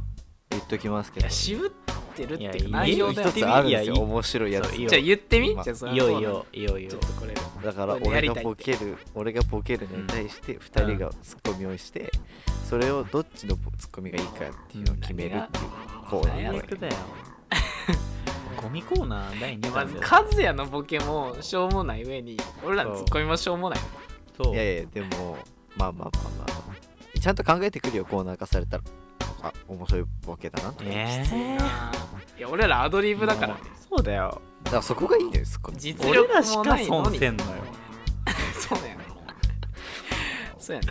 [0.51, 1.29] 言っときますけど。
[1.31, 1.71] 渋っ
[2.15, 3.95] てるっていう内容だよ一つあるんですよ。
[3.97, 4.77] 面白いやつ。
[4.77, 5.51] じゃあ言ってみ？
[5.53, 6.91] 今じゃあそれいよいよいよいよ。
[6.91, 7.35] ちょっとこれ。
[7.35, 12.11] だから俺がボケる俺がボケるのに対して二人がツッコミをして
[12.69, 15.65] それをどっちのツッコミがいいかっていうのを決めるっていう
[16.09, 16.95] コーナーだよ。
[18.63, 20.49] ゴミコーナー第2まず弾だよ。
[20.49, 23.79] 和也のボケもしょうもない上に俺らのツッコミもしょうもない。
[24.41, 24.55] そう。
[24.55, 25.37] いやいやでも
[25.77, 27.21] まあまあまあまあ。
[27.21, 28.83] ちゃんと考えてくるよコーナー化されたら
[29.43, 31.93] あ面白いボケだなとえいーな
[32.39, 33.55] いや俺らアドリブだから。
[33.55, 34.41] ねそうだよ。
[34.65, 37.05] だからそこがいいんだよツッコミ実力俺らしかもないのに。
[37.05, 37.51] 損せんのよ。
[38.59, 38.99] そうやね。
[40.59, 40.89] そうやね。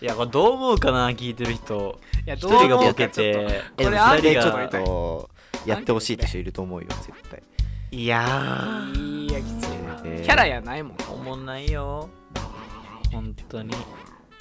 [0.00, 2.00] いやこれどう思うかな聞いてる人。
[2.22, 3.12] 一いやどう思人がボケうかちょっと。
[3.12, 5.30] てえでもこれアンそれでちょっと
[5.66, 7.42] やってほしいって人いると思うよ絶対。
[7.92, 9.30] いやー。
[9.30, 10.00] いやきついな。
[10.04, 10.96] えーキャラやないもん。
[11.12, 12.08] おもんないよ。
[13.12, 13.74] 本当に。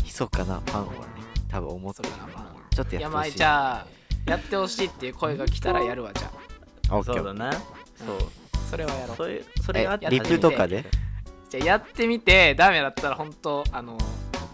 [0.04, 1.00] 密かなファンはね
[1.48, 2.49] 多分思ってうかなまあ
[2.80, 3.32] ちょっといやってほしい。
[3.38, 3.88] じゃあ
[4.26, 6.32] やってほしいっていう声が来たらやるわじゃ
[6.90, 6.96] あ。
[6.96, 7.16] あオッケー。
[7.16, 7.52] そうだな。
[7.52, 7.64] そう。
[8.70, 9.18] それはやろう。
[9.18, 10.86] それそれがあってえリプとかで？
[11.50, 13.98] じゃあやってみてダメだったら本当あの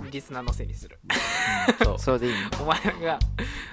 [0.10, 0.98] リスナーのせいにする。
[1.80, 2.00] うんそう。
[2.02, 2.64] それでいいの？
[2.64, 3.20] お前が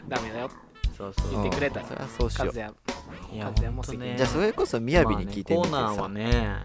[0.09, 0.51] ダメだよ
[0.99, 1.31] そうそう。
[1.31, 2.49] 言ってくれたらうんそれはそうしよう。
[2.49, 2.75] 和也
[3.35, 4.17] いや和也も責任ほんとね。
[4.19, 5.73] じゃあそれこそみやびに聞いてみてさ。
[5.73, 6.62] まあねコーナーはね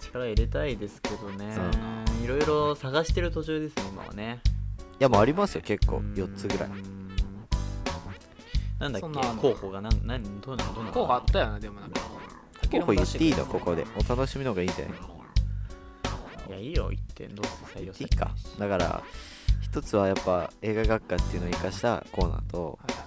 [0.00, 1.54] 力入れたいですけどね。
[2.24, 4.40] いろいろ探してる途中ですね今はね。
[4.98, 5.98] いやもうありますよ結構。
[5.98, 6.14] うん。
[6.14, 6.70] 4つぐらい
[8.80, 9.06] なんだっけ？
[9.06, 9.40] そんなの。
[9.40, 10.94] 候補がなんなんどうなのどうなの？
[10.94, 12.00] 候補あったよなでもなんか。
[12.70, 13.86] 候補言っていいのここで。
[13.96, 14.98] お楽しみの方がいいんじゃない
[16.48, 18.26] いやいいよ言ってどうせ採用言っていいか。
[18.26, 19.02] されないしだから
[19.60, 23.00] 一つはやっぱ映画学科っていうのを生かしたコーナーと、はいはい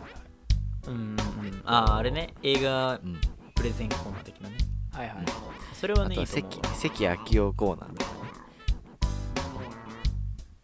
[0.85, 1.17] うんうん
[1.65, 3.19] あああれね映画うん、
[3.55, 4.57] プレゼンコーナー的なね。
[4.91, 5.17] はいはい。
[5.17, 5.25] はい
[5.73, 6.43] それはあとねいと思う。
[6.43, 7.03] はい関関
[7.35, 8.11] 明夫コーナーとか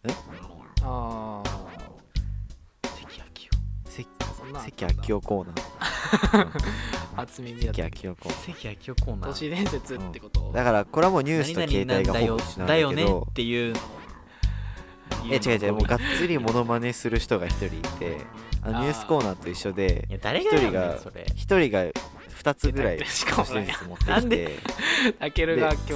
[0.06, 0.15] ね。
[0.82, 1.43] あ
[4.54, 6.50] な関明夫コーナー
[7.16, 7.82] 初耳だった。
[7.90, 10.52] 関明夫コーナー夫関明夫コーナー都市伝説ってこと？
[10.54, 13.74] だからこれはもうニュースと何携帯がほぼ一緒なんだよねだけどっていう
[15.32, 18.18] え違う違うもうがっつりモノマネする人が一人いて
[18.62, 20.18] あのニュースコーナーと一緒で一
[20.58, 20.98] 人が
[21.36, 21.86] 一人が
[22.30, 23.62] 二つぐらいしかも持
[23.96, 24.60] ってきてで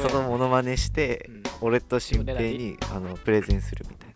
[0.10, 1.44] そのモノマネしてうん。
[1.62, 4.13] 俺と新平にあのプレゼンするみたいな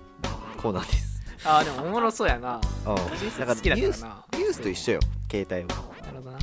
[0.60, 1.20] コーナーです。
[1.44, 2.60] ああでもおもろそうやな。
[2.86, 2.94] うん。
[2.94, 6.38] だから好きだかニュースらなニュースと一緒よ携帯はなるほどな。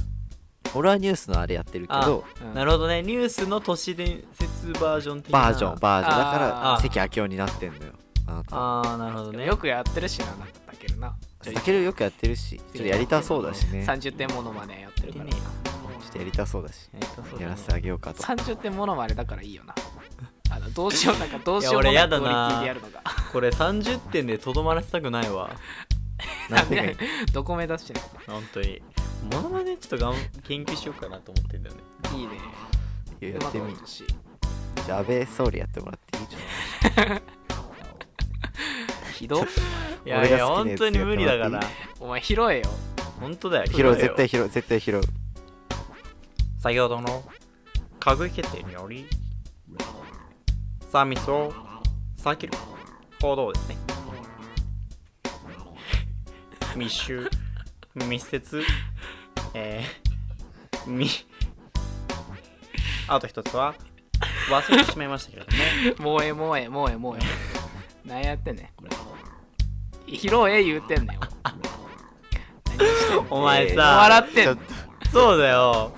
[0.75, 2.53] 俺はニュースのあれやってるけどうん。
[2.53, 3.03] なるほどね。
[3.03, 5.39] ニュースの都市伝説バージョン的な。
[5.39, 6.17] バージョンバージョン。
[6.17, 6.81] だからあー。
[6.81, 7.93] 関明夫になってんのよ。
[8.25, 8.55] あなた。
[8.57, 9.45] ああなるほどね。
[9.45, 11.15] よくやってるしななんかタケルな。
[11.43, 13.85] たけるよくやってるしちょっとやりたそうだしね。
[13.85, 16.89] ちょ30点モノマネやってるからやっとやりたそうだし。
[16.93, 18.23] えやりたそうだねやらせてあげようかと。
[18.23, 19.75] 30点モノマネだからいいよな
[20.49, 22.17] あのどうしようなんかどうしようもいやな。
[22.17, 23.01] いクオリティでやるのが。
[23.31, 25.51] これ30点でとどまらせたくないわ。
[26.49, 26.95] なんで
[27.33, 28.81] どこ目指してる本当に。
[29.31, 30.15] モノマネちょっとがん
[30.47, 31.81] 研究しようかなと思ってんだよね。
[32.15, 32.37] いいね。
[33.21, 34.07] いややってみうまくほしい
[34.85, 37.21] じゃあ安倍総理やってもらっていいじゃん
[39.13, 39.47] ひどい
[40.05, 41.67] やいや俺が好きなやつ本当に無理だからやって
[41.99, 42.63] お前拾えよ。
[43.19, 43.65] 本当だよ。
[43.65, 43.95] 拾うよ。
[43.95, 45.01] 絶対拾う絶対拾う。
[46.59, 47.23] 先ほどの
[47.99, 49.07] 閣議決定により
[50.89, 51.53] サービスを
[52.17, 52.53] 避ける
[53.21, 53.77] 行動ですね。
[56.75, 57.29] 密集
[57.95, 58.63] 密接
[59.53, 61.09] えー、み
[63.07, 63.73] あと一つは
[64.49, 66.11] 忘れてしまいましたけれども。
[66.11, 67.23] もうええもうええもうええもうええ。
[68.05, 70.17] 何やってんねんこれ。
[70.17, 71.19] 拾え言うてんねん。
[73.29, 74.59] お前えーさ、笑ってん
[75.11, 75.91] そうだよ。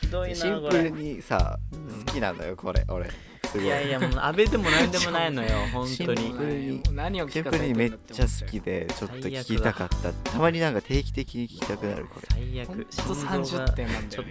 [0.00, 1.58] ひどいなとシンプルにさ
[2.06, 3.10] 好きなのよこれ俺
[3.56, 3.66] すごい。
[3.66, 6.82] いやいやもう安倍でも何でもないのよ 本当に。
[6.92, 12.68] 何をシンプルにめっちゃ好きでちょっと聞きたかったたまになんか定期的に聞きたくなるこれ最悪。
[12.68, 14.26] ほんと心臓30が点なんだよねちょっ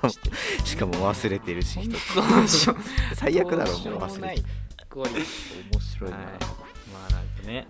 [0.00, 1.78] としてるしかも忘れてるし
[3.14, 3.56] 最悪。
[3.56, 4.44] だろもう忘れて
[4.94, 7.66] 面白いなはいまあなんかね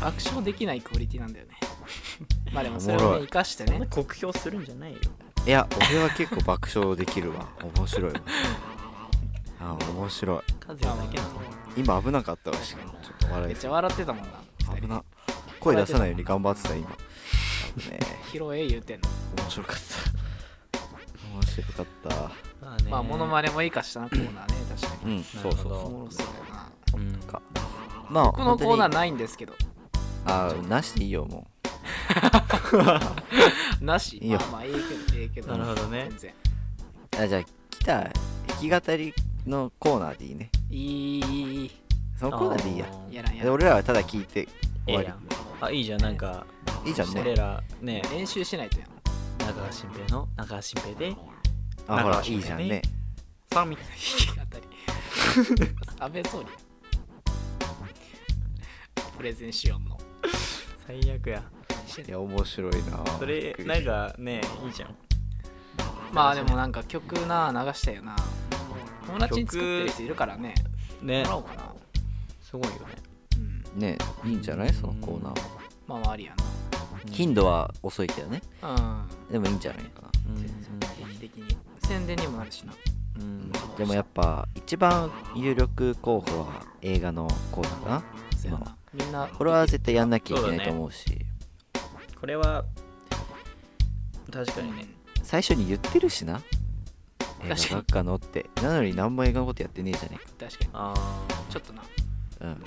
[0.00, 1.52] 爆笑できないクオリティなんだよね
[2.52, 4.98] まあでもそれを生かしてね酷評するんじゃないよ
[5.46, 8.20] いや俺は結構爆笑できるわ面白いわ
[9.60, 10.42] あ面白い。
[10.66, 10.74] だ
[11.12, 11.18] け
[11.76, 12.92] 今危なかったわしかも。
[13.02, 14.30] ちょっと笑いめっちゃ笑ってたもんな。
[14.80, 15.04] 危な。
[15.60, 16.88] 声出さないように頑張ってた今。
[17.78, 17.98] 危ね
[18.32, 19.08] 拾え言うてんの。
[19.36, 20.80] え面白かった。
[21.34, 22.16] 面白かった。
[22.66, 22.90] まあね。
[22.90, 25.16] まあモノマネもいいかしたなコーナーね確かに。
[25.16, 25.62] うんそうそう
[26.12, 26.26] そう。
[26.48, 26.70] やな。
[26.94, 27.12] うん。
[27.26, 27.42] か
[28.08, 29.54] まあ僕のコーナー本ないんですけど。
[30.24, 31.46] あーなしでいいよも
[33.80, 34.16] なし。
[34.18, 34.38] いいよ。
[34.38, 34.78] まあまあいいけ
[35.12, 35.52] どいいけど。
[35.52, 36.06] なるほどね。
[36.10, 36.30] 全然。
[36.32, 38.00] うあじゃあ来た。
[38.02, 38.12] 弾
[38.58, 39.14] き語り
[39.46, 40.50] のコーナーでいいね。
[40.70, 41.18] い
[41.66, 41.70] い
[42.18, 42.86] そのコーナーでいいや。
[43.10, 43.42] やらんやらん。
[43.44, 44.48] で俺らはただ聞いて
[44.86, 45.18] 終わええやん。
[45.60, 46.02] あいいじゃん。
[46.02, 46.46] なんか
[46.84, 47.20] りいいじゃんね。
[47.20, 48.88] 俺らね練習しないとやん。
[49.38, 51.16] 中川新平の中川新平で。
[51.86, 52.82] あほらいいじゃんね。
[53.52, 55.68] さあみたい弾き語り
[55.98, 56.46] 安倍総理
[59.16, 59.98] プレゼンしよんの
[60.86, 61.42] 最悪や
[62.06, 64.94] いや面白いなそれなんかねいいじゃん
[66.12, 68.14] まあでもなんか曲な流したよな
[69.10, 70.54] 友達に作ってる人いるからね。
[71.02, 71.24] ね。
[71.24, 71.74] もらおうかな。
[72.40, 72.78] すごいよね。
[73.74, 73.80] うん。
[73.80, 74.72] ねいいんじゃない？
[74.72, 75.40] そのコーナー。
[75.40, 75.46] は
[75.86, 76.34] まあまあありや
[77.10, 78.42] 頻度は遅いけどね。
[78.62, 79.32] なうん。
[79.32, 80.10] でもいいんじゃないかな。
[80.28, 81.56] うん定期的に。
[81.86, 82.72] 宣伝にもなるしな。
[83.18, 83.52] うん。
[83.76, 88.02] でもやっぱ一番有力候補は映画のコーナーかな。
[88.36, 88.76] そうやな。
[88.94, 91.18] みんなこれは絶対やんなきゃいけないと思うし。
[92.18, 92.64] これは
[94.30, 94.86] 確かにね。
[95.22, 96.42] 最初に言ってるしな
[97.44, 97.80] 映画確かに。
[97.80, 98.50] 学科のって。
[98.62, 100.70] なのに何も映画のことやってねえじゃね確かに。
[100.72, 101.82] ああちょっとな。
[101.82, 102.62] えかうん。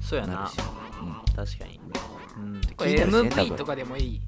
[0.00, 0.34] そうやな。
[0.34, 0.56] なるし。
[1.56, 1.80] 確かに。
[2.36, 2.60] うん。
[2.76, 3.56] これ MV 分。
[3.56, 4.20] とかでもいい。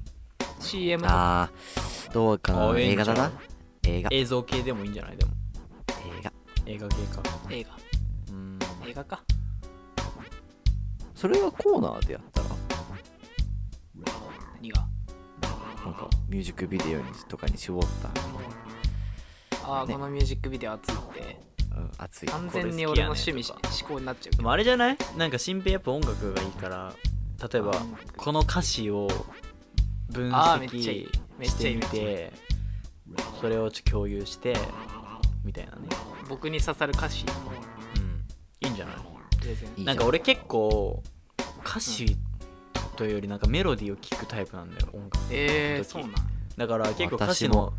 [0.59, 1.15] CM とか。
[1.15, 1.49] ああ
[2.13, 2.73] どうかな。
[2.77, 3.31] 映画だな。
[3.83, 4.09] 映画。
[4.11, 5.17] 映映像系でもいいんじゃない？
[5.17, 5.31] でも。
[6.23, 6.31] 画。
[6.65, 7.21] 映画系か。
[7.49, 7.77] 映画。
[8.29, 8.59] うん。
[8.87, 9.23] 映画か。
[11.15, 12.47] それはコーナーでやったら？
[14.61, 14.87] 何が？
[15.83, 18.09] なんかミュージックビデオにとかに絞った、
[19.63, 19.93] ああ、ね。
[19.93, 21.39] このミュージックビデオ熱いって。
[21.75, 22.29] うん、熱い。
[22.29, 24.97] 完全に俺の趣味思考になっちゃうでもあれじゃない？
[25.17, 26.93] なんか新平やっぱ音楽がいいから
[27.51, 29.07] 例えばあ音楽この歌詞を
[30.09, 31.07] 分あーめっちゃいい。
[31.07, 31.81] 析めっちゃいい。
[31.81, 32.33] してみて
[33.39, 34.55] それをちょっと共有して
[35.43, 35.87] みたいなね。
[36.27, 37.25] 僕に刺さる歌詞。
[37.95, 38.25] うん。
[38.61, 38.95] いいんじゃない？
[39.39, 39.85] プレゼンいいじゃん。
[39.85, 41.01] なんか俺結構
[41.65, 42.17] 歌詞
[42.97, 46.13] というよりなんかメロディーを聞くタイプなんだよ音楽えー、時そうなん。
[46.57, 47.78] だから結構歌詞もねう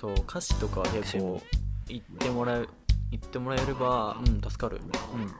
[0.00, 1.42] そう歌詞とかは結構私も。
[1.88, 2.66] 言ってもらえ
[3.10, 4.40] 言ってもらえればうん。
[4.40, 4.80] 助かる。
[4.80, 4.80] う
[5.18, 5.34] ん。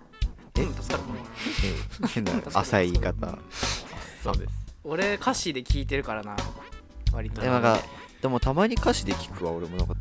[0.60, 0.64] え？
[0.64, 1.04] うん助かる。
[2.04, 2.06] え？
[2.08, 3.38] 変な 浅い言い方。
[4.22, 4.52] そうです。
[4.84, 6.36] 俺歌詞で聞いてるからな。
[7.12, 7.40] 割と。
[7.40, 7.78] でもなんか
[8.20, 9.94] でもたまに歌詞で聞くわ俺もなんか。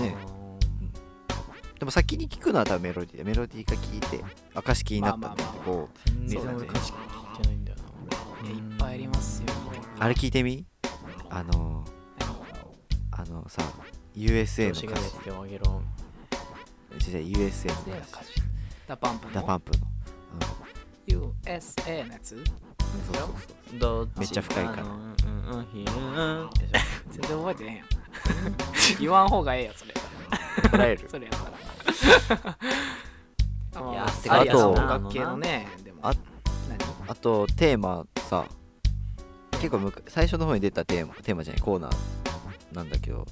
[0.00, 0.16] ね。
[1.80, 3.16] でも先に聞くのは多分メロディー。
[3.18, 7.78] でメロディーが聞いてあ歌詞気になったってこう全然そうだね俺歌詞聞いてないんだよ
[8.42, 8.48] な。
[8.48, 9.48] いやいっぱいありますよ。
[9.98, 10.64] あれ聞いてみ？
[11.28, 11.84] あの
[13.10, 13.62] あのさ
[14.16, 14.86] USA の歌詞。
[14.86, 15.82] がでげろ
[16.98, 18.32] じゃ USA のね歌詞。
[18.88, 19.32] DA PUMP の。
[19.34, 19.86] DA PUMP の。
[21.06, 22.30] USA のやつ？
[22.30, 23.78] そうそうそう。
[23.78, 24.18] どっち？
[24.18, 24.84] めっちゃ深いから。
[27.10, 27.86] 全然覚えてへんやん。
[28.98, 29.94] 言わん方がええよそれ。
[30.64, 31.06] 怒られる。
[31.10, 31.38] それやっ
[32.28, 32.58] たら。
[33.74, 35.98] あいやあと音楽系のねでも。
[36.02, 36.78] あ何？
[37.08, 38.46] あとテーマさ
[39.52, 41.96] 結構むか最初の方に出たテーマテーマじゃないコーナー
[42.72, 43.26] なんだけど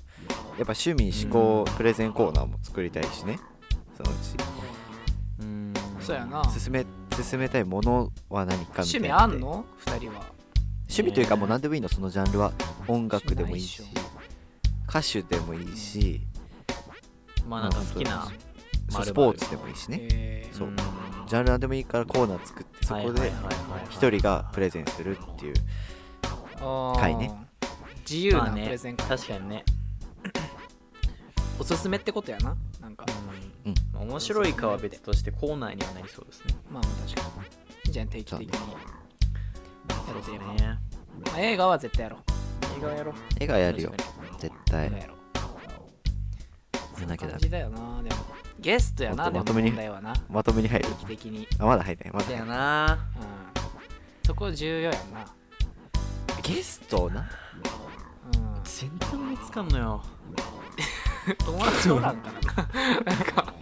[0.56, 3.38] やっぱ趣味思考プレゼンコーナーも作りたいしね。
[3.96, 4.36] そのうち。
[5.40, 5.74] うん。
[6.00, 6.44] そうやな。
[6.44, 6.86] 進め
[7.20, 9.64] 進めたいものは何かみた趣味いなであんの？
[9.76, 10.22] 二人は。
[10.82, 11.88] 趣味というかもう何でもいいの。
[11.88, 12.52] そのジャンルは。
[12.86, 14.06] 音楽でもいいし趣味
[14.88, 16.20] 歌手でもいいし、
[17.48, 18.28] まあなんか好きな
[18.90, 20.08] スポーツでもいいしね。
[20.12, 20.56] えー。
[20.56, 20.68] そう。
[20.68, 23.32] んジャンル何でもいいからコーナー作ってそこで
[23.88, 25.54] 一人がプレゼンするっていう
[26.96, 27.32] 回ね。
[28.08, 29.64] 自由なプレゼン会、確かにね
[31.58, 32.56] おすすめってことやな。
[32.80, 33.06] なんか。
[33.64, 33.74] うん。
[33.92, 36.54] まあ面白いかは別としてコーナーにはなりそうですね。
[36.70, 37.30] まあまあ確か
[37.86, 37.92] に。
[37.92, 38.46] じゃん定期的に。
[38.48, 38.58] や
[40.06, 40.78] そうでするとね
[41.26, 42.20] まあ映画は絶対やろう。
[42.78, 43.14] 映画やろう。
[43.38, 43.90] 絵がやるよ。
[43.90, 44.02] 確
[44.32, 44.86] か絶対。
[44.86, 47.00] 映画やろう。
[47.00, 47.38] やんなきゃダメ。
[47.38, 48.02] 感じだよな。
[48.02, 48.16] でも
[48.58, 50.14] ゲストやなでもまとめに問題はな。
[50.28, 50.88] まとめに入る。
[50.88, 51.48] 定期的に。
[51.58, 52.12] あまだ入ってない。
[52.14, 52.38] まだない。
[52.38, 53.08] よな。
[53.16, 53.24] うん。
[54.26, 55.24] そこ重要やんな。
[56.42, 57.28] ゲストな。
[58.34, 58.60] うん。
[58.64, 60.02] 全然思いつかんのよ
[61.44, 62.68] 友達おらんからな。
[63.04, 63.54] なんか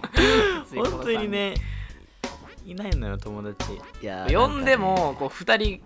[0.74, 1.54] 本当にね
[2.64, 3.72] いないのよ友達。
[4.02, 5.82] いや呼んでもこう2人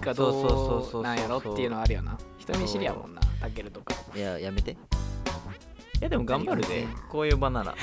[0.00, 1.02] がそうそうそうそうそうどう。
[1.02, 2.18] なんやろっていうのはあるよな。
[2.38, 3.94] 人見知りやもんなタケルとか。
[4.14, 4.72] いややめて。
[4.72, 4.76] い
[6.00, 6.86] やでも頑張るで。
[7.08, 7.74] こういう場なら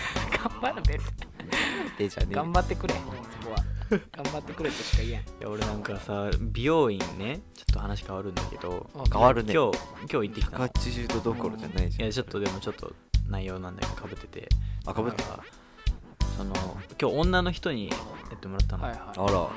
[0.43, 0.99] 頑張るべ
[1.97, 2.95] でじゃね頑張ってくれ。
[2.95, 3.01] そ
[3.47, 3.57] こは。
[3.89, 5.21] 頑張ってくれとしか言えん。
[5.21, 8.89] いや俺なんかさ美容院ねちょっと話変わるんだけど。
[8.95, 9.53] あ変わるね。
[9.53, 9.77] 今日
[10.11, 10.67] 今日行ってきたの。
[10.67, 12.01] 180度どころじゃないじゃん。
[12.01, 12.91] いやちょっとでもちょっと
[13.27, 14.49] 内容なんだけどかぶってて。
[14.85, 15.43] あかぶってなんか
[16.37, 16.53] その
[17.01, 17.95] 今日女の人にや
[18.35, 19.01] ってもらったの、はいはい。
[19.17, 19.49] あら。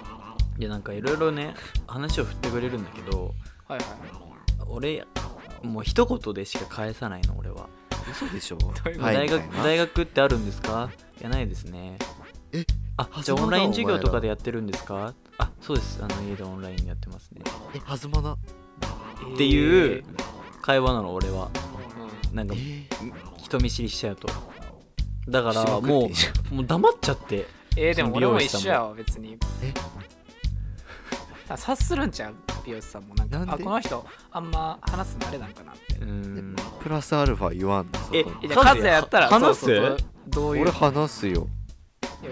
[0.59, 1.55] いやなんかいろいろね
[1.87, 3.35] 話を振ってくれるんだけど
[3.69, 3.87] はいはい。
[4.69, 5.07] 俺
[5.63, 7.69] もう一言でしか返さないの俺は、
[8.11, 8.59] 嘘でしょ？
[9.01, 9.65] 大学はい。
[9.65, 10.91] 大学ってあるんですか？
[11.21, 11.99] いやないですね。
[12.53, 12.65] え？
[12.97, 15.15] あじゃあオンライン授業とかでやってるんですか？
[15.39, 16.03] あそうです。
[16.03, 17.43] あの家でオンラインやってますね。
[17.75, 18.33] えはずまな？
[18.33, 20.05] っていう
[20.63, 21.51] 会話なの俺は。
[22.31, 22.87] うんなんかえ
[23.51, 24.29] 人見知りしちゃうと。
[25.29, 25.81] だからもう
[26.55, 27.47] もう黙っちゃって。
[27.77, 29.37] えー、でも俺も一緒やわ別に。
[29.63, 29.75] え？
[31.49, 32.35] あ察するんちゃう？
[32.65, 33.39] 美容師さんもなんか。
[33.39, 33.53] なんで？
[33.55, 35.97] あこの人あんま話すのあれなんかなって。
[35.97, 36.57] うーん。
[36.81, 39.67] プラスアルファ言わんのえじゃあカズヤやったら話す？
[39.67, 39.97] そうそう
[40.29, 40.63] どういう？
[40.63, 41.49] 俺話すよ。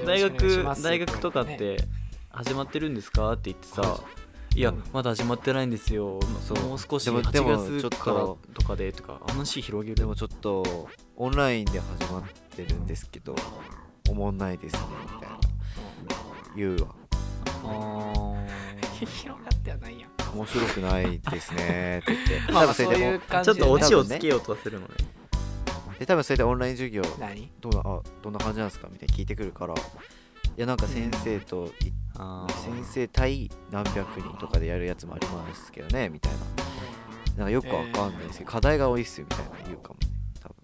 [0.06, 1.84] 大学大学とかっねて
[2.30, 3.32] 始まってるんですか？
[3.32, 4.00] って言ってさ
[4.58, 6.18] いやまだ始まってないんですよ。
[6.44, 6.58] そう。
[6.64, 8.16] もう少しでも8でもちょっと月から
[8.54, 12.22] とかでとか話広げるでもちょっとオンラインで始まっ
[12.56, 13.36] てるんですけど
[14.10, 15.38] おもんないですねみたいな。
[16.56, 16.88] 言うわ。
[17.66, 18.34] あ
[18.96, 20.10] 広がってはないやん。
[20.36, 22.52] 面白くないですね って言って。
[22.52, 24.94] まあそういう感ーちょっとオチをつけようとはするのね。
[26.00, 27.48] で多分それでオンライン授業何？
[27.60, 29.74] どうなあどんな感じなんですかみたいに聞いてくるから。
[29.74, 29.76] い
[30.60, 31.72] やなんか先生と
[32.64, 36.38] 先生対何百人とかでやるやつもありますけどねみたいな。
[37.36, 40.08] なんかよくわかんないですけど、課題が多いっすよみたいな言うかもね
[40.42, 40.56] 多分。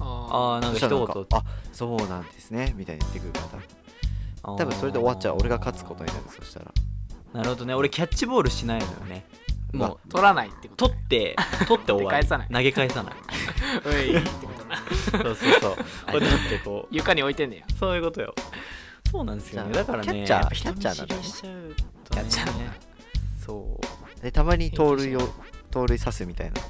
[0.00, 1.26] ああーなんか一言。
[1.38, 3.62] あそうなんですねみたいに言ってくるから
[4.56, 6.72] 多分それで終わっちゃう俺が勝つことになるそしたら。
[7.32, 7.74] なるほどね。
[7.74, 9.24] 俺キャッチボールしないのよね。
[9.72, 10.88] もう取らないってこと。
[10.88, 11.36] 取って
[11.68, 12.48] 取って終わり返さない。
[12.48, 13.14] 投げ返さない。
[13.86, 14.76] おいってことな。
[15.10, 15.76] そうそうそう。
[15.76, 16.94] こうやってこう。
[16.94, 18.34] 床に置いてんねやそういうことよ
[19.14, 19.72] そうなんですよね。
[19.72, 21.22] だからねキャッチャーキャッチャー人なんだね。
[22.10, 22.74] キャッチャーな
[23.46, 23.80] そ
[24.18, 24.20] う。
[24.20, 25.20] でたまに盗塁を
[25.70, 26.60] 盗塁刺すみたいな。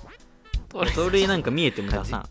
[0.95, 2.29] 盗塁なんか見えても出さん。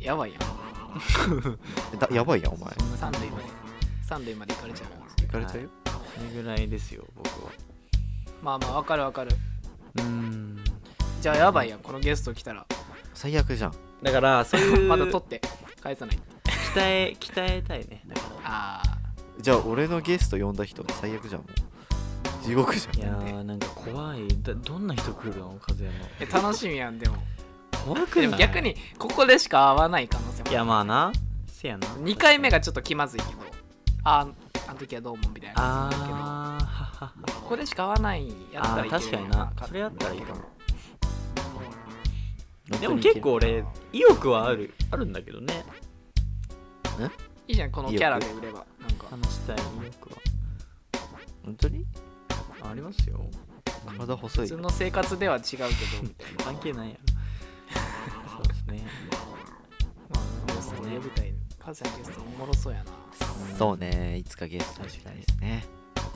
[0.00, 0.40] やばいやん。
[2.00, 2.74] だやばいやんお前。
[2.96, 3.44] 三塁まで。
[4.02, 5.22] 三塁まで行かれちゃう。
[5.22, 7.52] 行かれちゃうよ、それぐらいですよ僕は。
[8.42, 9.30] まあまあわかるわかる。
[9.98, 10.64] うーん。
[11.20, 12.66] じゃあやばいやんこのゲスト来たら。
[13.14, 13.74] 最悪じゃん。
[14.02, 15.40] だからそういう まだ取って。
[15.80, 16.18] 返さない
[16.74, 18.02] 鍛え鍛えたいね。
[18.06, 18.82] だかあ
[19.40, 21.40] じゃあ俺のゲスト呼んだ人最悪じゃん。
[21.40, 23.00] もう地獄じゃん。
[23.00, 24.28] らいやーなんか怖い。
[24.42, 25.90] だどんな人来るの風の
[26.20, 27.16] え楽しみやんでも。
[27.84, 28.26] 怖くない？
[28.26, 31.12] でも逆にここでしか会わない可能性もいやまあな。
[31.46, 31.86] せやな。
[31.88, 33.32] 2回目がちょっと気まずいけど。
[34.04, 34.26] あ
[34.68, 35.88] あの時はどうもみたいな。
[35.88, 39.52] あ感じだけどーはははここでしか会わないやったらいける確かにな。
[39.66, 40.40] それやったらいいかも。
[42.78, 45.40] でも結構俺意欲はあるあるんだけど
[47.00, 47.10] ね。
[47.48, 48.64] いいじゃんこのキャラで売れば。
[48.80, 49.06] なんか。
[49.10, 50.16] 話したい意欲は。
[51.44, 51.86] 本当に？
[52.62, 53.20] ありますよ。
[53.86, 55.66] 体細い普通の生活では違うけど
[56.02, 56.44] みたいな。
[56.44, 57.00] 関係ないやろ。
[58.36, 58.86] そうですね。
[60.10, 62.90] まあゲスト呼びたいカズヤのゲストおもろそうやな
[63.56, 65.64] そうねいつかゲストしたいですね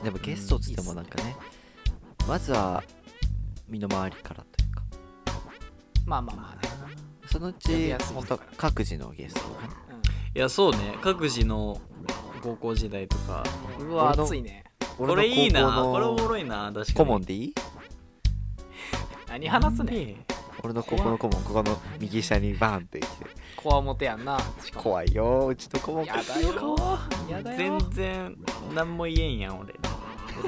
[0.03, 1.35] でもゲストっつってもなんかね
[2.27, 2.83] まずは
[3.69, 4.83] 身の回りからというか
[6.05, 6.95] まあまあまあね
[7.27, 7.93] そのうち
[8.57, 9.73] 各自のゲストとかね
[10.35, 10.97] いやそうね。
[11.01, 11.79] 各自の
[12.43, 13.41] 高校時代とか。
[13.79, 14.65] うわ俺の熱いね。
[14.97, 15.81] これいいな。
[15.81, 16.87] これおもろいな確かに。
[16.87, 17.53] の顧問でいい
[19.29, 20.25] 何話すね
[20.61, 23.25] 俺の高校の顧問ここの右下にバーンって来て。
[23.55, 24.37] こわもてやんな。
[24.61, 24.83] しかも。
[24.83, 26.77] 怖いようちの顧問やだよ。
[27.29, 28.37] やだよ全然
[28.73, 29.73] 何も言えんやん俺。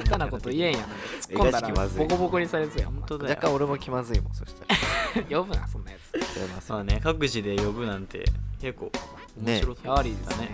[0.04, 0.82] 下手なこと言えんやん。
[1.18, 3.30] 突っ込んだえらボコボコにされそうやん本当だよ。
[3.30, 5.24] 若干俺も気まずいもんそしたら。
[5.40, 6.68] 呼ぶなそんなやつ。
[6.68, 8.26] まあね各自で呼ぶなんて
[8.60, 8.92] 結構
[9.42, 10.48] 面白そうやはりですね。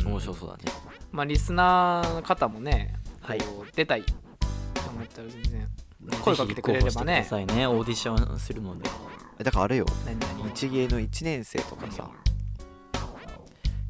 [0.00, 0.06] うん。
[0.08, 0.64] 面白そうだね。
[1.10, 3.40] まあリスナーの方もねはい。
[3.74, 4.00] 出たい。
[4.00, 4.12] って
[4.88, 5.68] 思ったら全然ね
[6.22, 7.22] 声かけてくれればね。
[7.22, 7.66] ぜひ候補してくださいね。
[7.66, 8.88] オーディションするので。
[9.38, 9.86] えだからあれよ。
[10.54, 12.10] 日芸の1年生とかさ。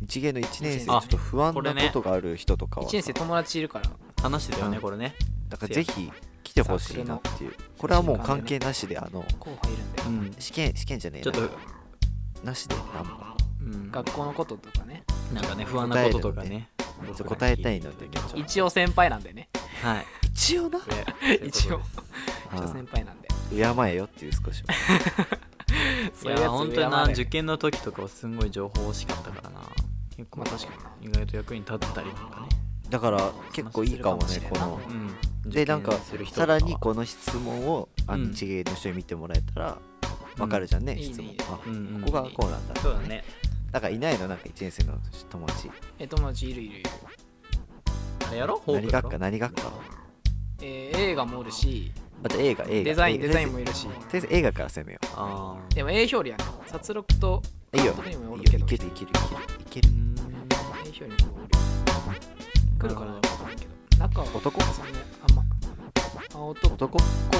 [0.01, 3.91] 日芸の1年生ちょあっと不安なことがある人とかは1年生友達いるから。
[4.23, 4.83] 話してたよねうん。
[4.83, 5.15] これね。
[5.49, 6.11] だからぜひ
[6.43, 7.53] 来てほしいなっていう。
[7.77, 9.25] これはもう関係なしであの
[10.39, 11.49] 試験試験じゃねえちょっとな
[12.45, 13.28] なしでなんも
[13.69, 13.91] うん。
[13.91, 15.05] 学校のこととかね。
[15.33, 16.69] なんかね不安なこととかね。
[17.17, 19.49] ちょ答えたいので一応先輩なんでね。
[19.83, 20.07] はい。
[20.27, 20.81] 一応な？
[21.45, 21.81] 一応。
[22.51, 23.57] あ一応先輩なんで敬
[23.91, 24.75] えよっていう少しは
[26.15, 29.61] そういうやついや本当にな受験の時とかはすんごい情報欲しかったからな。
[30.17, 31.07] 結構まあ確かに。
[31.07, 32.49] な意外と役に立ったりなんかね。
[32.91, 34.81] だから結構いいかもねこの。
[35.45, 35.51] うん。
[35.51, 36.01] でなんかさ
[36.35, 38.33] からはにこの質問をあうん。
[38.33, 39.79] 日芸の人に見てもらえたら
[40.39, 41.03] わかるじゃんねうん。
[41.03, 41.27] 質問。
[41.27, 41.45] いいねいいね。
[41.49, 42.81] あうんうんここがこうなんだ。
[42.81, 43.23] そうだね
[43.71, 44.95] だからいないのなんか1年生の
[45.29, 45.71] 友達。
[45.99, 46.91] え友達いるいるいる。
[48.27, 48.63] あれやろ？
[48.67, 49.19] 何学科？
[49.19, 49.73] 何学科？
[50.63, 51.93] えー映画もおるし。
[52.25, 52.85] あと映画映画。
[52.85, 53.87] デザインデザインもいるし。
[53.87, 57.43] とりあえず映画から攻めよあでも A 表裏やね殺戮と
[57.73, 57.95] ういいよ。
[58.09, 59.13] にもおいけどいけるいけるいける
[59.61, 59.89] いける。
[60.85, 61.49] A 表裏にもおる
[62.79, 63.99] 来るかな分からんけど。
[63.99, 64.63] 中は男？
[64.63, 64.99] そんな
[65.29, 65.43] あんま。
[66.35, 66.75] あ男。
[66.75, 66.99] 男？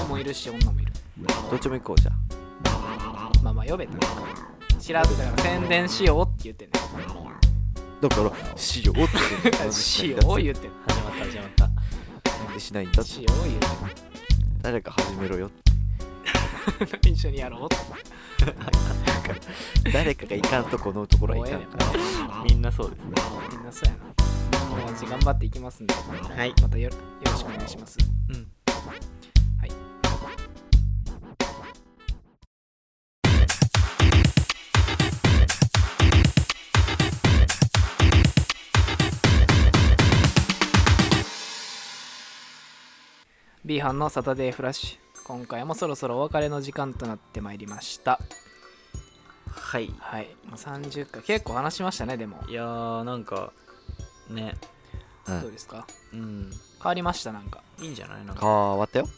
[0.09, 0.93] もいるし女もいる。
[1.51, 2.11] どっちも行こうじゃ
[3.43, 4.01] まあまあ呼べたら
[4.79, 6.73] 調べたから宣伝しようって言ってね
[8.01, 9.13] だからしようって
[9.43, 9.73] 言うの。
[9.73, 11.69] しよう言ってん始まった始まった
[12.45, 13.67] なんでしないんだってしよう言って
[14.63, 15.69] 誰か始めろよって。
[17.09, 17.77] 一緒にやろうって。
[19.93, 22.45] 誰かがいかんとこのところはいかんから。
[22.45, 23.13] みんなそうですね。
[23.51, 23.99] みんなそうやな。
[24.77, 25.95] 友達頑張っていきますんで。
[25.95, 26.55] はい。
[26.61, 26.91] またよよ
[27.25, 27.99] ろしくお願いします。
[28.29, 28.47] うん
[43.69, 45.25] はいビーハンのサタデーフラッシュ。
[45.25, 48.19] 今回もそろそろお別れの時間となってまいりました。
[49.51, 49.93] はい。
[49.99, 50.29] はい。
[50.47, 51.23] もう30回。
[51.23, 52.43] 結構話しましたねでも。
[52.49, 53.53] いやーなんか
[54.31, 54.55] ね。
[55.27, 55.43] うん。
[55.43, 55.87] どうですか？
[56.15, 56.51] うん。
[56.79, 57.63] 変わりましたなんか。
[57.79, 58.25] いいんじゃない？
[58.25, 58.47] なんあか。
[58.47, 59.09] ー終わったよ。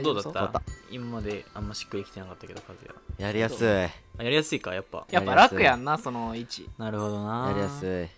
[0.00, 0.62] どうだった？
[0.92, 3.66] 今まであんましっくりきてなかったけど和也やりやすい。
[3.66, 5.04] やあやりやすいかやっぱ。
[5.10, 6.70] やっぱ楽やんなその位置。
[6.78, 8.08] なるほどなりやすい。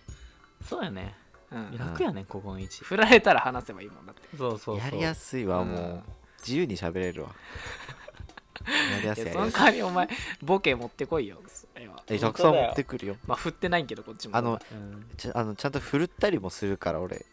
[0.63, 1.15] そうやね
[1.51, 1.77] うん。
[1.77, 2.83] 楽やねここの位置。
[2.83, 4.37] 振られたら話せばいいもんだって。
[4.37, 4.77] そうそうそう。
[4.77, 6.03] やりやすいわもう。
[6.41, 7.29] 自由に喋れるわ。
[8.93, 10.07] やりやすいその代わりお前
[10.43, 12.03] ボケ持ってこいよそれは。
[12.07, 13.17] えたくさん持ってくるよ。
[13.25, 14.37] まあ振ってないけどこっちも。
[14.37, 15.07] あのうん。
[15.17, 17.25] ちゃあのちゃんと振るったりもするから俺。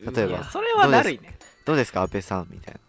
[0.00, 0.22] 例えば。
[0.24, 1.38] いやそれはだるいね。
[1.64, 2.48] どうですか安倍さん？
[2.50, 2.80] みたいな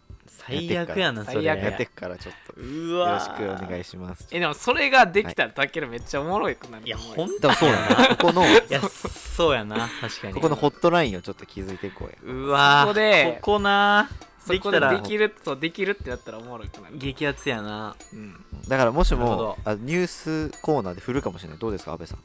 [0.47, 1.35] 最悪やなそれ。
[1.35, 1.69] 最悪や。
[1.71, 2.61] ってくからちょっと。
[2.61, 4.27] うよろわしくお願いします。
[4.31, 8.15] えでもそれができたらたけるめっちゃおもろいくなるいやと思うほんでもそうだな。
[8.15, 10.33] ここのいやそうやな 確かに。
[10.33, 12.33] ここのホットラインをちょっと気づいていこうや。
[12.33, 12.81] うわー。
[12.83, 15.01] そこでここなそこでできたら。
[15.01, 16.97] できるそうできるってなったらおもろいくなる。
[16.97, 17.95] 激アツやな。
[18.13, 18.45] うん。
[18.67, 21.57] だからもしもあニュースコーナーで振るかもしれない。
[21.59, 22.19] どうですか安倍さん。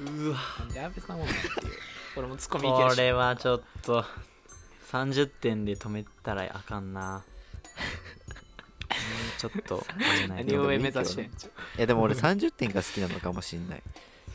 [0.00, 1.52] うわなんで安倍さんおんのっていう。
[2.16, 4.04] 俺もツッコミいけるこしれはちょっと
[4.90, 7.24] 30点で止めたらあかんな。
[7.32, 7.37] うん
[9.38, 9.84] ちょっと
[10.28, 11.30] 何を目指してんい
[11.78, 13.82] やでも俺30点が好きなのかもしんない。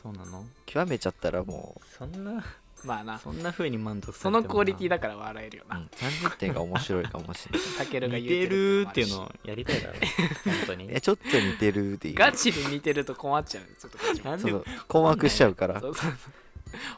[0.01, 0.45] そうなの？
[0.65, 2.43] 極めちゃったらもそんな
[2.83, 3.19] まあな。
[3.19, 7.69] そんな風に満足さそのクオリティだから笑えるよう、う、なん30点が面白いかもしれない。
[7.77, 9.93] たけるが似てるるっていうののをやりたいだろ
[10.43, 10.85] 本当に。
[10.85, 12.11] いやちょっと似てるってい？
[12.11, 14.63] うガチで似てると困っちゃうちょっとこっちも。
[14.87, 15.79] 困惑しちゃうから。
[15.79, 16.33] そうそうそう。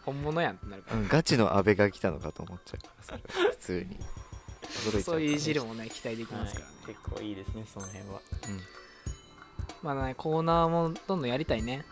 [0.03, 0.97] 本物やんってなるから。
[0.97, 3.19] うん、ガチの安倍が来たのかと思っちゃう。
[3.51, 3.99] 普通に
[5.03, 8.21] そういういじるもね期待できはいますからね、結構いいですねその辺は。
[9.83, 11.85] まあねコーナーもどんどんやりたいね。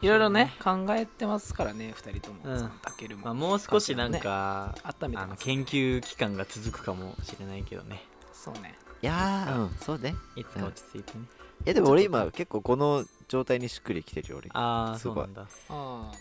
[0.00, 8.02] いろいろね考えてますからね2人とも、も、まあもう少しなんかあの温めて研究期間が続くかもしれないけどね。
[8.32, 8.74] そうね。
[9.02, 10.14] いやーうんそうね。
[10.36, 11.24] いつか落ち着いてね。
[11.64, 14.50] いやでも俺今結構この状態にしっくりきてるよ俺。
[14.52, 15.42] ああそうなんだ。
[15.42, 16.12] ああま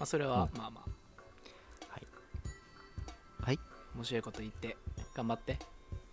[0.00, 0.80] あそれは、うまあまあ。
[0.80, 0.99] はいはい
[3.94, 4.76] 面白いこと言って
[5.14, 5.58] 頑張って。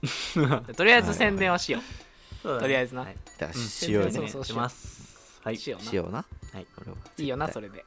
[0.75, 1.81] とりあえず宣伝をしよ
[2.43, 3.01] そうだねとりあえずな。
[3.01, 3.17] はい。
[3.37, 4.11] だしようね。
[4.11, 5.39] そうそうします。
[5.43, 5.57] はう、い。
[5.57, 5.89] しような。
[5.89, 6.25] しような。
[6.53, 6.67] はい。
[7.17, 7.83] いいよなそれで。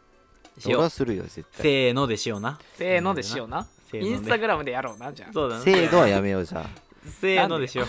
[0.57, 0.83] 俺しよう。
[0.83, 1.63] はするよ絶対。
[1.63, 2.59] せーのでしような。
[2.77, 3.67] せーのでしような。
[3.93, 5.33] インスタグラムでやろうなじゃあ。
[5.33, 6.67] そうだねせーのはやめようじゃあ。
[7.05, 7.87] せーのでしよう。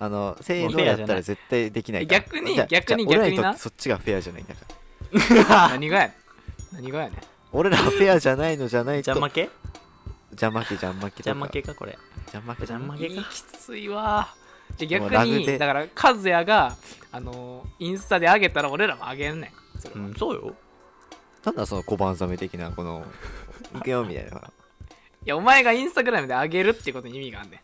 [0.00, 3.56] あのせーのやったら絶対できない逆に逆に逆にな。
[3.56, 4.60] そっちがフェアじゃないんだか
[5.44, 5.68] ら。
[5.70, 6.12] 何がや
[6.72, 7.20] 何がやねん。
[7.52, 9.02] 俺らはフェアじゃないのじゃないと。
[9.02, 9.48] じゃん負け？
[10.38, 11.98] じゃん負けじゃん負けじゃん負けかこれ。
[12.30, 14.28] じゃん負けじゃん負けじゃん負けいいきついわ。
[14.76, 16.76] じゃあ逆にだから和也が
[17.10, 19.80] あのーインスタで上げたら俺らも上げんねん。
[19.80, 20.54] それうはんそうよ。
[21.44, 23.04] なんだその小判ザメ的なこの
[23.76, 24.30] いくよみたいな。
[24.38, 24.40] い
[25.24, 27.60] やお前がインスタグラムで上げるってことに意味があんねん。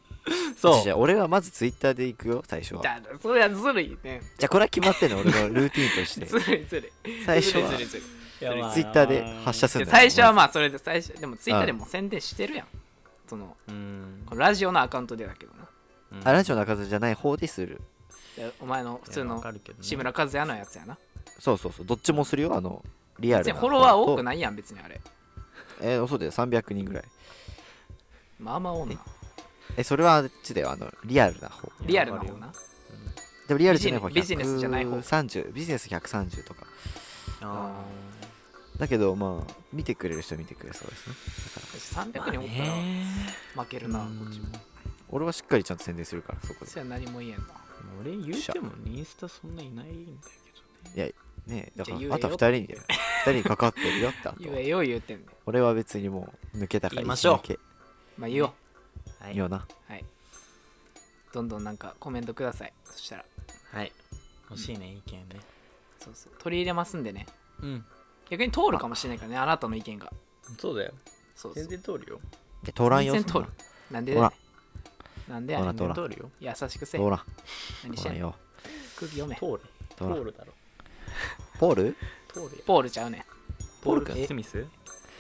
[0.57, 0.83] そう。
[0.83, 2.83] じゃあ俺はまずツイッターで行くよ最初は。
[2.83, 4.21] だそれはずるいね。
[4.39, 5.19] じゃあこれは決まってんの？
[5.21, 6.27] 俺のルーティンとして。
[6.27, 7.25] ずるいずるい。
[7.25, 7.69] 最初は。
[7.71, 8.24] ずるいずるいずるい
[8.73, 9.99] ツイッターで発射するんだよ。
[9.99, 12.67] 最初はまあそれで最初でもツイッターでも宣伝してるやん。
[13.29, 13.57] その
[14.35, 15.69] ラジオのアカウントでだけどな
[16.13, 16.29] うん。
[16.29, 17.81] あラジオの数じゃない方でする。
[18.37, 19.85] でお前の普通のかるけどね。
[19.85, 20.99] 志村和也のやつやな。
[21.39, 22.85] そうそうそうどっちもするよあの
[23.19, 25.01] リアルフォロワー多くいないやん別にあれ。
[25.81, 27.05] えーそうだよ300人ぐらい。
[28.39, 28.97] まあまあおんな。
[29.77, 31.69] えそれはあっちだよあのリアルな方。
[31.87, 32.53] リアルな方な。
[33.49, 34.97] でもリアルじゃない方ビジネスじゃない方。
[34.97, 36.67] 130ビジネス130とか。
[37.43, 37.73] あ
[38.79, 41.15] だけどまあ見てくれる人は見てくれそうですね。
[42.03, 43.05] だから300人おったらね。
[43.55, 44.47] 負けるなこっちも。
[45.11, 47.45] 俺はしっかりちゃんと宣伝するからそこそれは何も言えんな。
[48.01, 51.07] 俺言うてもインスタそんないないんだけどね。
[51.07, 51.15] で
[51.47, 52.81] ねえだからあとは2人にだよ
[53.23, 54.37] 人にかかってるよってあと。
[54.41, 55.29] 言えよ言うてんねん。
[55.47, 57.59] 俺は別にもう抜けたから言いましょう。
[58.19, 58.51] まあ言おう。
[59.21, 59.33] はい。
[59.35, 59.67] けような。
[59.89, 60.05] はい。
[61.33, 62.73] どんどんなんかコメントください。
[62.85, 63.25] そしたら。
[63.73, 63.93] はい。
[64.51, 65.41] 欲しいね意見ね。
[65.99, 66.33] そうそう。
[66.39, 67.27] 取り入れますんでね。
[67.63, 67.85] うん
[68.31, 70.13] 逆に通るかもしれないからねあなたの意見が。
[70.59, 70.93] そうだよ。
[71.35, 71.65] そうそう。
[71.65, 72.21] 全然通るよ。
[72.63, 73.13] で通らんよ。
[73.13, 73.47] 全然通る。
[73.91, 74.33] なんでだ
[75.29, 75.77] なんでやねん。
[75.77, 76.31] ほら全然通るよ。
[76.41, 77.21] 優しくせ通らん。
[77.85, 78.35] 何してんの？
[78.97, 79.37] 空気読め。
[79.37, 79.61] 通る。
[79.97, 80.53] 通るだろ。
[81.59, 81.97] ポール？
[82.33, 82.51] 通るよ。
[82.67, 83.25] ポールちゃうねん。
[83.83, 84.07] ポール？
[84.07, 84.67] 君えスミス？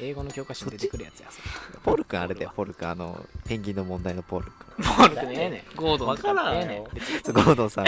[0.01, 1.28] 英語の教科書に出てくるやつや
[1.84, 5.64] ポール君あれだよポール君あのペンギンの問題のポールポール君ええね。
[5.72, 6.66] んゴードンわからええ。
[6.66, 6.84] ねん。
[6.84, 7.86] ゴードンさん。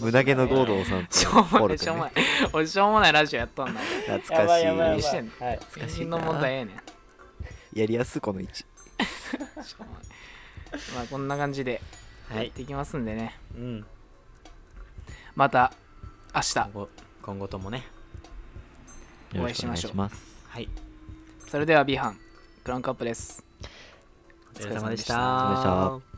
[0.00, 2.12] 胸毛のゴードンさんとしょうもないしょうもない。
[2.54, 3.80] 俺しょうもないラジオやっとんな。
[3.80, 4.64] 懐かしい。
[4.64, 5.60] 何してんのはい。
[5.74, 6.18] ペンギンの？
[6.18, 8.54] 問題ええねんやりやすこの位置。
[9.62, 10.04] しょうもない。
[10.94, 11.82] まあこんな感じで
[12.30, 12.44] はい。
[12.44, 13.38] やっていきますんでね。
[13.54, 13.86] うん。
[15.34, 15.72] また
[16.34, 16.70] 明日。
[17.20, 17.84] 今後ともね。
[19.34, 19.90] お会いしましょう。
[19.90, 20.36] よろくお願います。
[20.48, 20.85] はい
[21.48, 22.18] それでは B 班
[22.64, 23.44] クランクアップです。
[24.54, 26.15] お疲れ様でした